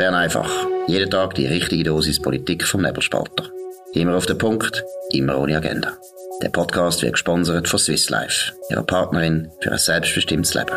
Bern 0.00 0.14
einfach. 0.14 0.50
Jeden 0.86 1.10
Tag 1.10 1.34
die 1.34 1.44
richtige 1.44 1.84
Dosis 1.84 2.22
Politik 2.22 2.64
vom 2.64 2.80
Nebelspalter. 2.80 3.50
Immer 3.92 4.16
auf 4.16 4.24
den 4.24 4.38
Punkt, 4.38 4.82
immer 5.10 5.38
ohne 5.38 5.58
Agenda. 5.58 5.92
Der 6.42 6.48
Podcast 6.48 7.02
wird 7.02 7.12
gesponsert 7.12 7.68
von 7.68 7.78
Swiss 7.78 8.08
Life, 8.08 8.54
ihrer 8.70 8.82
Partnerin 8.82 9.50
für 9.60 9.72
ein 9.72 9.78
selbstbestimmtes 9.78 10.54
Leben. 10.54 10.72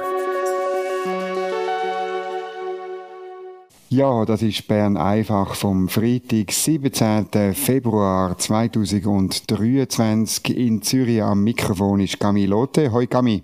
Ja, 3.88 4.26
das 4.26 4.42
ist 4.42 4.68
Bern 4.68 4.98
einfach 4.98 5.56
vom 5.56 5.88
Freitag, 5.88 6.52
17. 6.52 7.54
Februar 7.54 8.38
2023 8.38 10.58
in 10.58 10.82
Zürich 10.82 11.24
am 11.24 11.46
Mikrofon 11.46 12.02
ist 12.02 12.20
Camille 12.20 12.48
Lotte. 12.48 12.92
Hoi 12.92 13.08
Camille. 13.08 13.44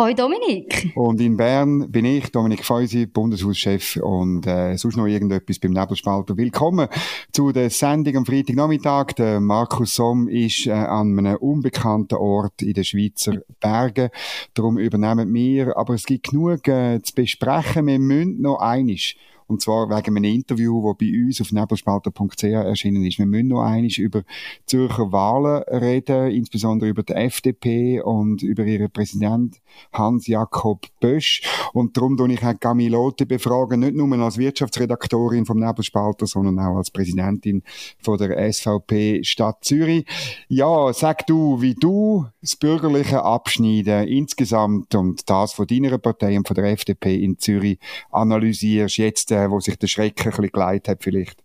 Hoi 0.00 0.14
Dominik. 0.14 0.92
Und 0.94 1.20
in 1.20 1.36
Bern 1.36 1.90
bin 1.90 2.04
ich, 2.04 2.30
Dominik 2.30 2.64
Feusi, 2.64 3.06
Bundeshauschef 3.06 3.96
und 3.96 4.46
äh, 4.46 4.76
sonst 4.76 4.94
noch 4.96 5.08
irgendetwas 5.08 5.58
beim 5.58 5.72
Nebelspalter. 5.72 6.36
Willkommen 6.36 6.86
zu 7.32 7.50
der 7.50 7.68
Sendung 7.68 8.18
am 8.18 8.24
Freitagnachmittag. 8.24 9.14
Der 9.14 9.40
Markus 9.40 9.96
Somm 9.96 10.28
ist 10.28 10.68
äh, 10.68 10.70
an 10.70 11.18
einem 11.18 11.34
unbekannten 11.38 12.14
Ort 12.14 12.62
in 12.62 12.74
den 12.74 12.84
Schweizer 12.84 13.42
Bergen. 13.58 14.10
Darum 14.54 14.78
übernehmen 14.78 15.34
wir, 15.34 15.76
aber 15.76 15.94
es 15.94 16.06
gibt 16.06 16.30
genug 16.30 16.68
äh, 16.68 17.02
zu 17.02 17.16
besprechen. 17.16 17.88
Wir 17.88 17.98
müssen 17.98 18.40
noch 18.40 18.60
einiges 18.60 19.16
und 19.48 19.62
zwar 19.62 19.88
wegen 19.88 20.16
einem 20.16 20.24
Interview, 20.24 20.86
das 20.86 20.98
bei 20.98 21.12
uns 21.12 21.40
auf 21.40 21.52
nebelspalter.ch 21.52 22.42
erschienen 22.44 23.04
ist. 23.04 23.18
Wir 23.18 23.26
müssen 23.26 23.48
noch 23.48 23.62
einmal 23.62 23.88
über 23.96 24.22
Zürcher 24.66 25.10
Wahlen 25.10 25.62
reden, 25.64 26.30
insbesondere 26.30 26.90
über 26.90 27.02
die 27.02 27.14
FDP 27.14 28.00
und 28.02 28.42
über 28.42 28.64
ihren 28.64 28.90
Präsident 28.90 29.60
Hans-Jakob 29.92 30.86
Bösch. 31.00 31.42
Und 31.72 31.96
darum 31.96 32.16
tue 32.16 32.32
ich 32.32 32.44
auch 32.44 32.60
Gamilote 32.60 33.24
befragen, 33.24 33.80
nicht 33.80 33.94
nur 33.94 34.12
als 34.18 34.36
Wirtschaftsredaktorin 34.36 35.46
vom 35.46 35.58
Nebelspalter, 35.58 36.26
sondern 36.26 36.58
auch 36.58 36.76
als 36.76 36.90
Präsidentin 36.90 37.62
von 38.00 38.18
der 38.18 38.52
SVP 38.52 39.24
Stadt 39.24 39.64
Zürich. 39.64 40.04
Ja, 40.48 40.92
sag 40.92 41.26
du, 41.26 41.60
wie 41.62 41.74
du 41.74 42.26
das 42.42 42.56
bürgerliche 42.56 43.22
Abschneiden 43.22 44.08
insgesamt 44.08 44.94
und 44.94 45.28
das 45.30 45.52
von 45.54 45.66
deiner 45.66 45.96
Partei 45.98 46.36
und 46.36 46.46
von 46.46 46.54
der 46.54 46.66
FDP 46.66 47.22
in 47.22 47.38
Zürich 47.38 47.78
analysierst, 48.10 48.98
jetzt 48.98 49.30
äh, 49.44 49.50
wo 49.50 49.60
sich 49.60 49.78
der 49.78 49.86
Schreck 49.86 50.20
ein 50.20 50.30
bisschen 50.30 50.52
geleitet 50.52 50.88
hat 50.88 51.02
vielleicht? 51.02 51.42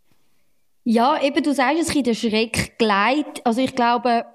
Ja, 0.85 1.21
eben, 1.21 1.41
du 1.43 1.53
sagst 1.53 1.95
es, 1.95 2.03
der 2.03 2.13
Schreck 2.13 2.77
geleitet. 2.77 3.41
Also 3.45 3.61
ich 3.61 3.73
glaube, 3.73 4.25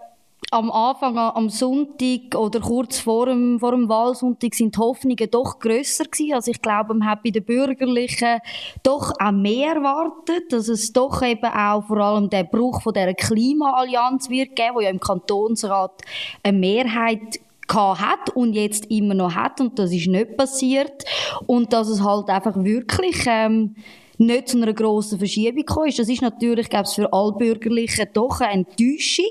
am 0.50 0.70
Anfang, 0.70 1.18
am 1.18 1.50
Sonntag 1.50 2.34
oder 2.34 2.60
kurz 2.60 3.00
vor 3.00 3.26
dem, 3.26 3.60
vor 3.60 3.72
dem 3.72 3.88
Wahlsonntag 3.88 4.54
sind 4.54 4.74
die 4.74 4.78
Hoffnungen 4.78 5.30
doch 5.30 5.58
grösser 5.58 6.04
gewesen. 6.04 6.34
Also 6.34 6.50
ich 6.50 6.62
glaube, 6.62 6.94
man 6.94 7.08
hat 7.08 7.22
bei 7.22 7.30
den 7.30 7.44
Bürgerlichen 7.44 8.38
doch 8.82 9.12
auch 9.18 9.32
mehr 9.32 9.74
erwartet, 9.74 10.50
dass 10.50 10.68
es 10.68 10.92
doch 10.92 11.22
eben 11.22 11.44
auch 11.44 11.86
vor 11.86 11.98
allem 11.98 12.30
der 12.30 12.44
Bruch 12.44 12.80
von 12.82 12.94
der 12.94 13.14
Klimaallianz 13.14 14.30
wird 14.30 14.56
geben, 14.56 14.76
wo 14.76 14.80
ja 14.80 14.90
im 14.90 15.00
Kantonsrat 15.00 16.00
eine 16.42 16.56
Mehrheit 16.56 17.40
hat 17.74 18.30
und 18.34 18.54
jetzt 18.54 18.90
immer 18.90 19.14
noch 19.14 19.34
hat 19.34 19.60
und 19.60 19.78
das 19.78 19.92
ist 19.92 20.08
nicht 20.08 20.36
passiert 20.36 21.04
und 21.46 21.72
dass 21.72 21.88
es 21.88 22.02
halt 22.02 22.28
einfach 22.28 22.56
wirklich 22.56 23.24
ähm, 23.26 23.76
nicht 24.18 24.48
zu 24.48 24.56
einer 24.56 24.72
grossen 24.72 25.18
Verschiebung 25.18 25.64
gekommen 25.64 25.88
ist. 25.88 25.98
Das 25.98 26.08
ist 26.08 26.22
natürlich, 26.22 26.68
glaube 26.68 26.88
ich, 26.88 26.94
für 26.94 27.12
alle 27.12 27.32
Bürgerlichen 27.32 28.06
doch 28.12 28.40
eine 28.40 28.52
Enttäuschung. 28.52 29.24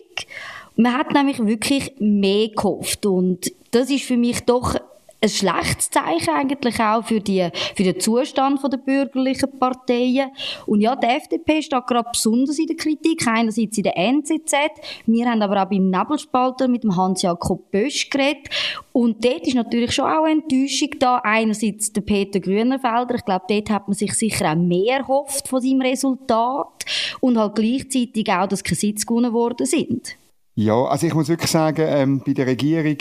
Man 0.76 0.94
hat 0.94 1.12
nämlich 1.12 1.44
wirklich 1.44 1.94
mehr 2.00 2.50
gehofft 2.50 3.06
und 3.06 3.52
das 3.72 3.90
ist 3.90 4.06
für 4.06 4.18
mich 4.18 4.42
doch 4.42 4.76
ein 5.20 5.30
schlechtes 5.30 5.90
Zeichen 5.90 6.30
eigentlich 6.30 6.80
auch 6.80 7.04
für, 7.04 7.20
die, 7.20 7.50
für 7.76 7.84
den 7.84 8.00
Zustand 8.00 8.62
der 8.64 8.78
bürgerlichen 8.78 9.58
Parteien. 9.60 10.30
Und 10.68 10.82
ja, 10.82 10.96
die 10.96 11.08
FDP 11.08 11.62
steht 11.62 11.88
gerade 11.88 12.10
besonders 12.12 12.60
in 12.60 12.68
der 12.68 12.76
Kritik, 12.76 13.26
einerseits 13.28 13.78
in 13.78 13.84
der 13.84 13.98
NZZ, 13.98 14.54
wir 15.06 15.26
haben 15.26 15.42
aber 15.42 15.64
auch 15.64 15.70
beim 15.70 15.90
Nebelspalter 15.90 16.68
mit 16.68 16.84
dem 16.84 16.96
Hans-Jakob 16.96 17.72
Bösch 17.72 18.10
geredet. 18.10 18.50
Und 18.92 19.24
dort 19.24 19.48
ist 19.48 19.56
natürlich 19.56 19.92
schon 19.94 20.06
auch 20.06 20.26
Enttäuschung 20.26 20.90
da. 21.00 21.18
Einerseits 21.24 21.92
der 21.94 22.02
Peter 22.02 22.40
Grünenfelder, 22.40 23.16
ich 23.16 23.26
glaube, 23.26 23.46
dort 23.48 23.70
hat 23.70 23.88
man 23.88 23.96
sich 23.96 24.14
sicher 24.14 24.52
auch 24.52 24.56
mehr 24.56 25.00
erhofft 25.00 25.48
von 25.48 25.62
seinem 25.62 25.82
Resultat. 25.82 26.86
Und 27.20 27.38
halt 27.38 27.56
gleichzeitig 27.56 28.30
auch, 28.32 28.48
dass 28.48 28.64
keine 28.64 28.76
Sitze 28.76 29.06
gewonnen 29.06 29.34
worden 29.34 29.66
sind. 29.66 30.16
Ja, 30.60 30.86
also 30.86 31.06
ich 31.06 31.14
muss 31.14 31.30
wirklich 31.30 31.52
sagen, 31.52 31.86
ähm, 31.88 32.22
bei 32.26 32.34
der 32.34 32.48
Regierung, 32.48 32.98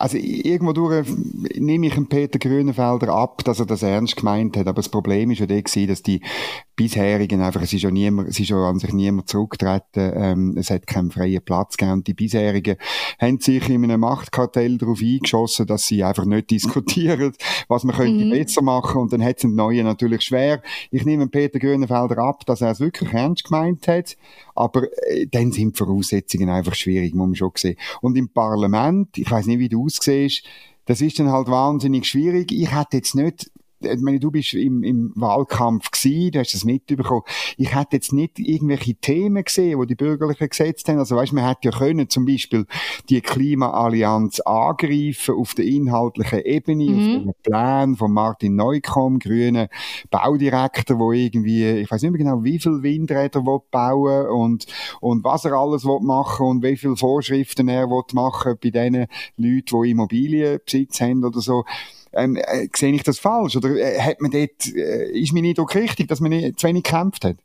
also 0.00 0.16
irgendwo 0.18 0.72
durch 0.72 1.06
nehme 1.54 1.86
ich 1.86 1.94
dem 1.94 2.08
Peter 2.08 2.40
Grünenfelder 2.40 3.14
ab, 3.14 3.44
dass 3.44 3.60
er 3.60 3.66
das 3.66 3.84
ernst 3.84 4.16
gemeint 4.16 4.56
hat, 4.56 4.66
aber 4.66 4.82
das 4.82 4.88
Problem 4.88 5.30
ist 5.30 5.38
ja 5.38 5.46
der 5.46 5.62
dass 5.62 6.02
die 6.02 6.20
bisherigen 6.76 7.40
einfach, 7.40 7.62
es 7.62 7.72
ist 7.72 7.82
ja 7.82 7.90
niemand, 7.90 8.28
es 8.28 8.38
ist 8.38 8.50
ja 8.50 8.56
an 8.56 8.78
sich 8.78 8.92
niemand 8.92 9.28
zurückgetreten, 9.28 10.12
ähm, 10.14 10.54
es 10.56 10.70
hat 10.70 10.86
keinen 10.86 11.10
freien 11.10 11.42
Platz 11.42 11.76
gegeben 11.76 12.04
die 12.04 12.14
bisherigen 12.14 12.76
haben 13.18 13.40
sich 13.40 13.68
in 13.68 13.82
einem 13.84 14.00
Machtkartell 14.00 14.78
darauf 14.78 15.00
eingeschossen, 15.00 15.66
dass 15.66 15.86
sie 15.86 16.04
einfach 16.04 16.26
nicht 16.26 16.50
diskutieren, 16.50 17.32
was 17.68 17.84
man 17.84 17.96
könnte 17.96 18.26
mhm. 18.26 18.30
besser 18.30 18.62
machen 18.62 19.00
und 19.00 19.12
dann 19.12 19.24
hat 19.24 19.36
es 19.36 19.42
den 19.42 19.54
Neuen 19.54 19.86
natürlich 19.86 20.22
schwer. 20.22 20.62
Ich 20.90 21.04
nehme 21.04 21.26
Peter 21.28 21.58
Grünenfelder 21.58 22.18
ab, 22.18 22.44
dass 22.46 22.60
er 22.60 22.70
es 22.70 22.80
wirklich 22.80 23.12
ernst 23.12 23.44
gemeint 23.44 23.88
hat, 23.88 24.16
aber 24.54 24.84
äh, 25.08 25.26
dann 25.26 25.52
sind 25.52 25.74
die 25.74 25.78
Voraussetzungen 25.78 26.50
einfach 26.50 26.74
schwierig, 26.74 27.14
muss 27.14 27.26
man 27.26 27.36
schon 27.36 27.52
sehen. 27.56 27.76
Und 28.02 28.16
im 28.16 28.28
Parlament, 28.28 29.16
ich 29.16 29.30
weiß 29.30 29.46
nicht, 29.46 29.58
wie 29.58 29.68
du 29.68 29.86
aussiehst, 29.86 30.44
das 30.84 31.00
ist 31.00 31.18
dann 31.18 31.32
halt 31.32 31.48
wahnsinnig 31.48 32.06
schwierig. 32.06 32.52
Ich 32.52 32.72
hätte 32.72 32.98
jetzt 32.98 33.14
nicht 33.14 33.50
ich 33.80 34.00
meine, 34.00 34.18
du 34.18 34.30
bist 34.30 34.54
im, 34.54 34.82
im 34.82 35.12
Wahlkampf 35.14 35.90
gewesen, 35.90 36.32
du 36.32 36.38
hast 36.38 36.54
das 36.54 36.64
mitbekommen. 36.64 37.22
Ich 37.56 37.74
hätte 37.74 37.96
jetzt 37.96 38.12
nicht 38.12 38.38
irgendwelche 38.38 38.94
Themen 38.94 39.44
gesehen, 39.44 39.80
die 39.80 39.86
die 39.86 39.94
Bürgerlichen 39.94 40.48
gesetzt 40.48 40.88
haben. 40.88 40.98
Also 40.98 41.16
weißt, 41.16 41.32
man 41.32 41.46
hätte 41.46 41.68
ja 41.68 41.70
können 41.70 42.08
zum 42.08 42.24
Beispiel 42.24 42.66
die 43.08 43.20
Klimaallianz 43.20 44.40
angreifen 44.40 45.34
auf 45.34 45.54
der 45.54 45.66
inhaltlichen 45.66 46.40
Ebene, 46.40 46.90
mhm. 46.90 47.16
auf 47.16 47.22
dem 47.22 47.34
Plan 47.42 47.96
von 47.96 48.12
Martin 48.12 48.56
Neukomm, 48.56 49.18
grünen 49.18 49.68
Baudirektor, 50.10 50.98
wo 50.98 51.12
irgendwie, 51.12 51.64
ich 51.80 51.90
weiß 51.90 52.02
nicht 52.02 52.12
mehr 52.12 52.18
genau, 52.18 52.44
wie 52.44 52.58
viel 52.58 52.82
Windräder 52.82 53.44
will 53.44 53.60
bauen 53.70 54.26
und 54.28 54.66
und 55.00 55.24
was 55.24 55.44
er 55.44 55.52
alles 55.52 55.84
will 55.84 56.00
machen 56.00 56.46
und 56.46 56.62
wie 56.62 56.76
viele 56.76 56.96
Vorschriften 56.96 57.68
er 57.68 57.88
will 57.88 58.02
machen 58.12 58.56
bei 58.62 58.70
den 58.70 59.06
Leuten, 59.36 59.82
die 59.82 59.90
Immobilienbesitz 59.90 61.00
haben 61.00 61.24
oder 61.24 61.40
so 61.40 61.64
ähm, 62.16 62.36
äh, 62.36 62.68
sehe 62.74 62.92
ich 62.92 63.02
das 63.02 63.18
falsch? 63.18 63.56
Oder 63.56 63.70
äh, 63.76 64.00
hat 64.00 64.20
man 64.20 64.30
dort, 64.30 64.66
äh, 64.74 65.10
ist 65.10 65.32
mein 65.32 65.44
Eindruck 65.44 65.74
richtig, 65.74 66.08
dass 66.08 66.20
man 66.20 66.30
nicht, 66.30 66.58
zu 66.58 66.66
wenig 66.66 66.84
gekämpft 66.84 67.24
hat? 67.24 67.36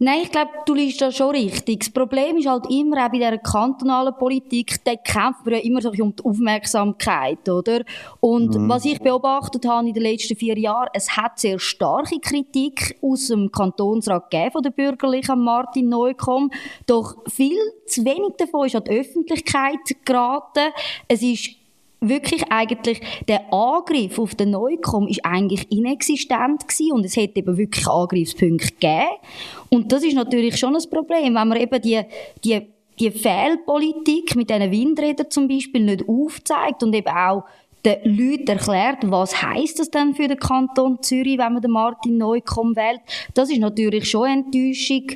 Nein, 0.00 0.20
ich 0.22 0.30
glaube, 0.30 0.52
du 0.64 0.74
liest 0.74 1.00
da 1.00 1.10
schon 1.10 1.30
richtig. 1.30 1.80
Das 1.80 1.90
Problem 1.90 2.36
ist 2.36 2.46
halt 2.46 2.70
immer 2.70 3.04
auch 3.04 3.10
bei 3.10 3.18
dieser 3.18 3.36
kantonalen 3.38 4.14
Politik, 4.16 4.76
da 4.84 4.94
kämpft 4.94 5.44
man 5.44 5.54
ja 5.54 5.60
immer 5.60 5.82
so 5.82 5.90
um 5.90 6.14
die 6.14 6.24
Aufmerksamkeit, 6.24 7.48
oder? 7.48 7.82
Und 8.20 8.54
mhm. 8.54 8.68
was 8.68 8.84
ich 8.84 9.00
beobachtet 9.00 9.66
habe 9.66 9.88
in 9.88 9.94
den 9.94 10.04
letzten 10.04 10.36
vier 10.36 10.56
Jahren, 10.56 10.90
es 10.94 11.16
hat 11.16 11.40
sehr 11.40 11.58
starke 11.58 12.20
Kritik 12.20 12.96
aus 13.02 13.26
dem 13.26 13.50
Kantonsrat 13.50 14.30
gegeben 14.30 14.52
von 14.52 14.62
der 14.62 14.70
bürgerlichen 14.70 15.42
Martin 15.42 15.88
Neukomm, 15.88 16.52
doch 16.86 17.16
viel 17.26 17.58
zu 17.88 18.04
wenig 18.04 18.36
davon 18.38 18.66
ist 18.66 18.76
an 18.76 18.84
die 18.84 19.00
Öffentlichkeit 19.00 19.80
geraten. 20.04 20.72
Es 21.08 21.22
ist 21.22 21.57
wirklich 22.00 22.44
eigentlich 22.50 23.00
der 23.26 23.52
Angriff 23.52 24.18
auf 24.18 24.34
den 24.34 24.50
Neukomm 24.50 25.08
ist 25.08 25.24
eigentlich 25.24 25.70
inexistent 25.70 26.66
gewesen 26.66 26.92
und 26.92 27.04
es 27.04 27.16
hätte 27.16 27.40
eben 27.40 27.56
wirklich 27.56 27.86
Angriffspunkte 27.86 28.72
gegeben. 28.74 29.08
Und 29.70 29.92
das 29.92 30.04
ist 30.04 30.14
natürlich 30.14 30.56
schon 30.56 30.76
ein 30.76 30.90
Problem, 30.90 31.34
wenn 31.34 31.48
man 31.48 31.56
eben 31.58 31.80
die, 31.82 32.00
die, 32.44 32.62
die 32.98 33.10
Fehlpolitik 33.10 34.36
mit 34.36 34.50
diesen 34.50 34.70
Windrädern 34.70 35.30
zum 35.30 35.48
Beispiel 35.48 35.84
nicht 35.84 36.08
aufzeigt 36.08 36.82
und 36.82 36.94
eben 36.94 37.08
auch 37.08 37.44
den 37.84 37.98
Leuten 38.04 38.48
erklärt, 38.48 38.98
was 39.02 39.40
heißt 39.40 39.78
das 39.78 39.90
denn 39.90 40.14
für 40.14 40.26
den 40.26 40.38
Kanton 40.38 41.00
Zürich, 41.00 41.38
wenn 41.38 41.52
man 41.52 41.62
den 41.62 41.70
Martin 41.70 42.18
Neukomm 42.18 42.74
wählt. 42.74 43.00
Das 43.34 43.50
ist 43.50 43.60
natürlich 43.60 44.10
schon 44.10 44.24
eine 44.24 44.42
Enttäuschung, 44.42 45.06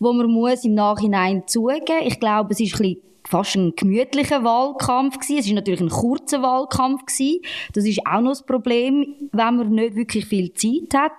wo 0.00 0.12
man 0.12 0.30
muss 0.30 0.64
im 0.64 0.74
Nachhinein 0.74 1.44
zugeben. 1.46 2.02
Ich 2.04 2.18
glaube, 2.18 2.52
es 2.52 2.60
ist 2.60 2.74
ein 2.74 2.78
bisschen 2.78 3.07
fast 3.28 3.56
ein 3.56 3.74
gemütlicher 3.76 4.42
Wahlkampf 4.42 5.18
gewesen. 5.18 5.38
Es 5.38 5.46
ist 5.46 5.52
natürlich 5.52 5.80
ein 5.80 5.90
kurzer 5.90 6.42
Wahlkampf 6.42 7.04
gewesen. 7.04 7.42
Das 7.74 7.84
ist 7.84 8.00
auch 8.06 8.20
noch 8.20 8.30
das 8.30 8.42
Problem, 8.42 9.14
wenn 9.32 9.56
man 9.56 9.70
nicht 9.70 9.96
wirklich 9.96 10.26
viel 10.26 10.52
Zeit 10.54 10.94
hat. 10.94 11.12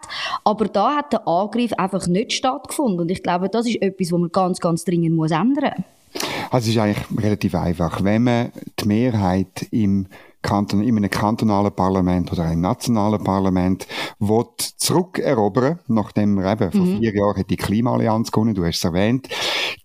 Aber 0.43 0.65
da 0.65 0.97
hat 0.97 1.13
der 1.13 1.27
Angriff 1.27 1.71
einfach 1.73 2.07
nicht 2.07 2.33
stattgefunden. 2.33 3.01
Und 3.01 3.11
ich 3.11 3.21
glaube, 3.21 3.49
das 3.49 3.67
ist 3.67 3.81
etwas, 3.81 4.11
was 4.11 4.19
man 4.19 4.31
ganz, 4.31 4.59
ganz 4.59 4.85
dringend 4.85 5.15
muss 5.15 5.31
ändern 5.31 5.73
muss. 5.77 6.23
Also 6.49 6.69
es 6.69 6.75
ist 6.75 6.77
eigentlich 6.77 7.23
relativ 7.23 7.53
einfach. 7.53 8.03
Wenn 8.03 8.23
man 8.23 8.51
die 8.79 8.87
Mehrheit 8.87 9.67
im 9.69 10.07
Kanton, 10.41 10.81
in 10.81 10.95
einem 10.95 11.09
kantonalen 11.09 11.73
Parlament 11.73 12.31
oder 12.31 12.45
einem 12.45 12.61
nationalen 12.61 13.21
Parlament 13.23 13.87
will 14.19 14.45
zurückerobern, 14.77 15.79
nachdem 15.87 16.37
er 16.37 16.53
eben 16.53 16.71
vor 16.71 16.81
mhm. 16.81 16.99
vier 16.99 17.13
Jahren 17.13 17.43
die 17.49 17.57
Klimaallianz 17.57 18.31
gewonnen, 18.31 18.55
du 18.55 18.65
hast 18.65 18.77
es 18.77 18.83
erwähnt, 18.85 19.27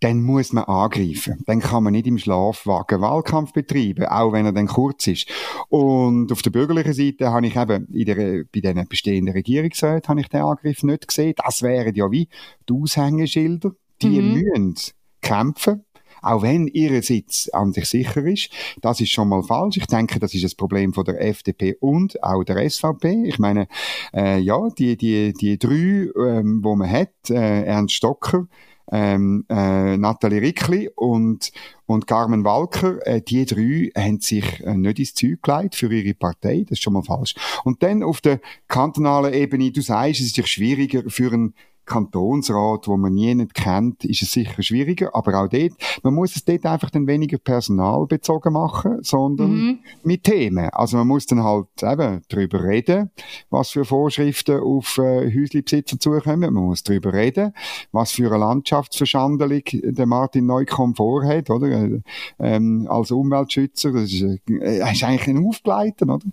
dann 0.00 0.22
muss 0.22 0.52
man 0.52 0.64
angreifen. 0.64 1.42
Dann 1.46 1.60
kann 1.60 1.82
man 1.82 1.92
nicht 1.92 2.06
im 2.06 2.18
Schlafwagen 2.18 3.00
Wahlkampf 3.00 3.52
betreiben, 3.52 4.06
auch 4.06 4.32
wenn 4.32 4.46
er 4.46 4.52
dann 4.52 4.68
kurz 4.68 5.06
ist. 5.08 5.26
Und 5.68 6.30
auf 6.30 6.42
der 6.42 6.50
bürgerlichen 6.50 6.92
Seite 6.92 7.32
habe 7.32 7.46
ich 7.46 7.56
eben 7.56 7.86
der, 7.90 8.44
bei 8.52 8.60
den 8.60 8.86
bestehenden 8.88 9.34
Regierungsräten 9.34 10.08
habe 10.08 10.20
ich 10.20 10.28
den 10.28 10.42
Angriff 10.42 10.82
nicht 10.82 11.08
gesehen. 11.08 11.34
Das 11.36 11.62
wären 11.62 11.94
ja 11.94 12.10
wie 12.10 12.28
die 12.68 12.72
Aushängeschilder. 12.72 13.72
Die 14.02 14.20
mhm. 14.20 14.34
müssen 14.34 14.74
kämpfen 15.20 15.84
auch 16.24 16.42
wenn 16.42 16.66
ihr 16.68 17.02
Sitz 17.02 17.48
an 17.52 17.72
sich 17.72 17.86
sicher 17.86 18.24
ist. 18.24 18.50
Das 18.80 19.00
ist 19.00 19.10
schon 19.10 19.28
mal 19.28 19.42
falsch. 19.42 19.76
Ich 19.76 19.86
denke, 19.86 20.18
das 20.18 20.34
ist 20.34 20.44
ein 20.44 20.56
Problem 20.56 20.92
von 20.92 21.04
der 21.04 21.20
FDP 21.20 21.76
und 21.80 22.22
auch 22.22 22.44
der 22.44 22.68
SVP. 22.68 23.24
Ich 23.26 23.38
meine, 23.38 23.68
äh, 24.14 24.38
ja, 24.38 24.68
die, 24.70 24.96
die, 24.96 25.32
die 25.32 25.58
drei, 25.58 26.08
ähm, 26.16 26.60
wo 26.62 26.74
man 26.76 26.90
hat, 26.90 27.30
äh, 27.30 27.64
Ernst 27.64 27.94
Stocker, 27.94 28.46
ähm, 28.92 29.44
äh, 29.48 29.96
Nathalie 29.96 30.42
Rickli 30.42 30.90
und, 30.94 31.52
und 31.86 32.06
Carmen 32.06 32.44
Walker, 32.44 33.04
äh, 33.06 33.22
die 33.22 33.44
drei 33.46 33.90
haben 33.96 34.20
sich 34.20 34.60
äh, 34.60 34.74
nicht 34.74 34.98
ins 34.98 35.14
Zeug 35.14 35.42
gelegt 35.42 35.74
für 35.74 35.92
ihre 35.92 36.14
Partei. 36.14 36.64
Das 36.68 36.78
ist 36.78 36.82
schon 36.82 36.92
mal 36.92 37.02
falsch. 37.02 37.34
Und 37.64 37.82
dann 37.82 38.02
auf 38.02 38.20
der 38.20 38.40
kantonalen 38.68 39.32
Ebene, 39.32 39.72
du 39.72 39.80
sagst, 39.80 40.20
es 40.20 40.36
ist 40.36 40.48
schwieriger 40.48 41.02
für 41.08 41.32
einen 41.32 41.54
Kantonsrat, 41.86 42.88
wo 42.88 42.96
man 42.96 43.14
nie 43.14 43.34
nicht 43.34 43.54
kennt, 43.54 44.04
ist 44.04 44.22
es 44.22 44.32
sicher 44.32 44.62
schwieriger. 44.62 45.14
Aber 45.14 45.42
auch 45.42 45.48
dort, 45.48 45.72
man 46.02 46.14
muss 46.14 46.36
es 46.36 46.44
dort 46.44 46.66
einfach 46.66 46.90
dann 46.90 47.06
weniger 47.06 47.38
personalbezogen 47.38 48.52
machen, 48.52 48.98
sondern 49.02 49.50
mhm. 49.50 49.78
mit 50.02 50.24
Themen. 50.24 50.70
Also 50.70 50.96
man 50.96 51.08
muss 51.08 51.26
dann 51.26 51.42
halt 51.42 51.66
eben 51.82 52.22
darüber 52.28 52.64
reden, 52.64 53.10
was 53.50 53.70
für 53.70 53.84
Vorschriften 53.84 54.60
auf 54.60 54.98
äh, 54.98 55.32
Häuslebesitzer 55.34 55.98
zukommen. 55.98 56.52
Man 56.52 56.64
muss 56.64 56.82
darüber 56.82 57.12
reden, 57.12 57.52
was 57.92 58.12
für 58.12 58.28
eine 58.28 58.38
Landschaftsverschandelung 58.38 59.62
der 59.72 60.06
Martin 60.06 60.46
Neukomm 60.46 60.94
vorhat, 60.94 61.50
oder? 61.50 62.00
Ähm, 62.38 62.86
als 62.88 63.10
Umweltschützer. 63.10 63.92
Das 63.92 64.12
ist, 64.12 64.22
äh, 64.22 64.92
ist 64.92 65.04
eigentlich 65.04 65.28
ein 65.28 65.46
Aufgleiten, 65.46 66.10
oder? 66.10 66.26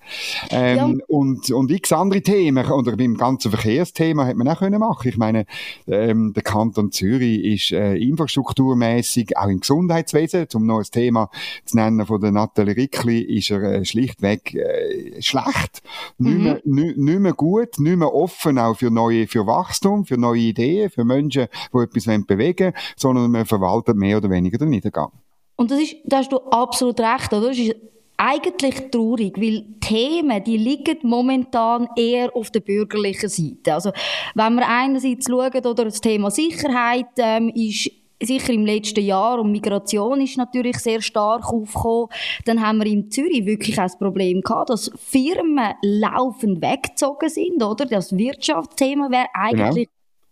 Ähm, 0.49 0.77
ja. 0.77 1.05
und, 1.07 1.51
und 1.51 1.71
x 1.71 1.91
andere 1.91 2.21
Themen, 2.21 2.65
oder 2.71 2.95
beim 2.97 3.15
ganzen 3.15 3.51
Verkehrsthema 3.51 4.25
hätte 4.25 4.37
man 4.37 4.47
auch 4.47 4.59
können 4.59 4.79
machen. 4.79 5.07
Ich 5.07 5.17
meine, 5.17 5.40
ähm, 5.87 6.33
der 6.33 6.43
Kanton 6.43 6.91
Zürich 6.91 7.43
ist 7.43 7.71
äh, 7.71 7.95
infrastrukturmäßig 7.95 9.37
auch 9.37 9.47
im 9.47 9.59
Gesundheitswesen, 9.59 10.47
um 10.53 10.65
noch 10.65 10.79
ein 10.79 10.85
Thema 10.91 11.29
zu 11.65 11.77
nennen 11.77 12.05
von 12.05 12.21
der 12.21 12.31
Nathalie 12.31 12.75
Rickli, 12.75 13.21
ist 13.21 13.51
er 13.51 13.63
äh, 13.63 13.85
schlichtweg 13.85 14.53
äh, 14.53 15.21
schlecht, 15.21 15.81
mhm. 16.17 16.27
nicht, 16.27 16.43
mehr, 16.43 16.61
nicht, 16.65 16.97
nicht 16.97 17.19
mehr 17.19 17.33
gut, 17.33 17.79
nicht 17.79 17.97
mehr 17.97 18.13
offen 18.13 18.57
auch 18.57 18.77
für 18.77 18.91
neue, 18.91 19.27
für 19.27 19.45
Wachstum, 19.45 20.05
für 20.05 20.17
neue 20.17 20.39
Ideen, 20.41 20.89
für 20.89 21.05
Menschen, 21.05 21.47
die 21.73 21.77
etwas 21.77 22.05
bewegen 22.25 22.65
wollen, 22.65 22.73
sondern 22.95 23.31
man 23.31 23.45
verwaltet 23.45 23.95
mehr 23.95 24.17
oder 24.17 24.29
weniger 24.29 24.57
den 24.57 24.69
Niedergang. 24.69 25.11
Und 25.55 25.69
das 25.69 25.79
ist, 25.79 25.95
da 26.05 26.17
hast 26.17 26.31
du 26.31 26.37
absolut 26.37 26.99
recht, 26.99 27.31
oder? 27.33 27.49
Das 27.49 27.57
ist 27.57 27.75
eigentlich 28.21 28.91
traurig, 28.91 29.35
weil 29.37 29.65
Themen, 29.79 30.43
die 30.43 30.57
liegen 30.57 30.99
momentan 31.01 31.89
eher 31.95 32.35
auf 32.35 32.51
der 32.51 32.59
bürgerlichen 32.59 33.29
Seite. 33.29 33.73
Also, 33.73 33.91
wenn 34.35 34.55
wir 34.55 34.67
einerseits 34.67 35.27
schauen, 35.27 35.65
oder 35.65 35.85
das 35.85 36.01
Thema 36.01 36.29
Sicherheit 36.29 37.07
ähm, 37.17 37.49
ist 37.49 37.89
sicher 38.21 38.53
im 38.53 38.65
letzten 38.65 39.03
Jahr 39.03 39.39
und 39.39 39.51
Migration 39.51 40.21
ist 40.21 40.37
natürlich 40.37 40.77
sehr 40.77 41.01
stark 41.01 41.51
aufgekommen, 41.51 42.09
dann 42.45 42.61
haben 42.61 42.77
wir 42.77 42.85
in 42.85 43.09
Zürich 43.09 43.47
wirklich 43.47 43.79
auch 43.79 43.85
das 43.85 43.97
Problem 43.97 44.41
gehabt, 44.41 44.69
dass 44.69 44.91
Firmen 44.95 45.73
laufend 45.81 46.61
weggezogen 46.61 47.29
sind, 47.29 47.63
oder? 47.63 47.85
Das 47.85 48.15
Wirtschaftsthema 48.15 49.09
wäre 49.09 49.25
genau. 49.33 49.65
eigentlich 49.65 49.89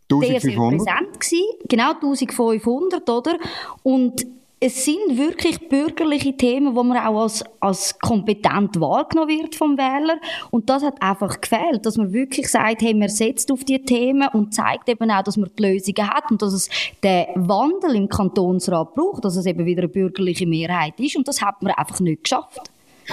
genau. 0.07 0.21
sehr, 0.21 0.39
sehr 0.39 0.55
präsent 0.55 1.19
gewesen. 1.19 1.43
Genau, 1.67 1.93
1500, 1.93 3.09
oder? 3.09 3.37
Und 3.81 4.27
es 4.61 4.83
sind 4.83 5.17
wirklich 5.17 5.69
bürgerliche 5.69 6.35
Themen, 6.35 6.75
wo 6.75 6.83
man 6.83 6.97
auch 6.97 7.21
als, 7.21 7.43
als 7.61 7.97
kompetent 7.99 8.79
wahrgenommen 8.79 9.29
wird 9.29 9.55
vom 9.55 9.77
Wähler. 9.77 10.19
Und 10.51 10.69
das 10.69 10.83
hat 10.83 11.01
einfach 11.01 11.39
gefehlt, 11.39 11.85
dass 11.85 11.95
man 11.95 12.11
wirklich 12.11 12.49
sagt, 12.49 12.81
hey, 12.81 12.93
man 12.93 13.07
setzt 13.07 13.51
auf 13.53 13.63
die 13.63 13.81
Themen 13.81 14.27
und 14.33 14.53
zeigt 14.53 14.89
eben 14.89 15.09
auch, 15.11 15.23
dass 15.23 15.37
man 15.37 15.49
die 15.57 15.63
Lösungen 15.63 16.09
hat 16.09 16.29
und 16.29 16.41
dass 16.41 16.53
es 16.53 16.69
den 17.03 17.27
Wandel 17.35 17.95
im 17.95 18.09
Kantonsrat 18.09 18.93
braucht, 18.95 19.23
dass 19.23 19.37
es 19.37 19.45
eben 19.45 19.65
wieder 19.65 19.83
eine 19.83 19.89
bürgerliche 19.89 20.45
Mehrheit 20.45 20.99
ist. 20.99 21.15
Und 21.15 21.27
das 21.27 21.41
hat 21.41 21.61
man 21.61 21.71
einfach 21.73 22.01
nicht 22.01 22.25
geschafft. 22.25 22.69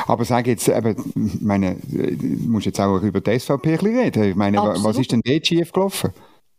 Aber 0.08 0.24
sag 0.24 0.46
jetzt, 0.48 0.68
eben, 0.68 0.96
meine, 1.40 1.76
du 1.86 2.48
musst 2.48 2.66
jetzt 2.66 2.80
auch 2.80 3.00
über 3.00 3.20
die 3.20 3.38
SVP 3.38 3.70
ein 3.70 3.78
bisschen 3.78 3.98
reden. 3.98 4.24
Ich 4.24 4.36
meine, 4.36 4.60
Absolut. 4.60 4.84
was 4.84 4.98
ist 4.98 5.12
denn 5.12 5.22
dort 5.24 5.46
schief 5.46 5.72
gelaufen? 5.72 6.10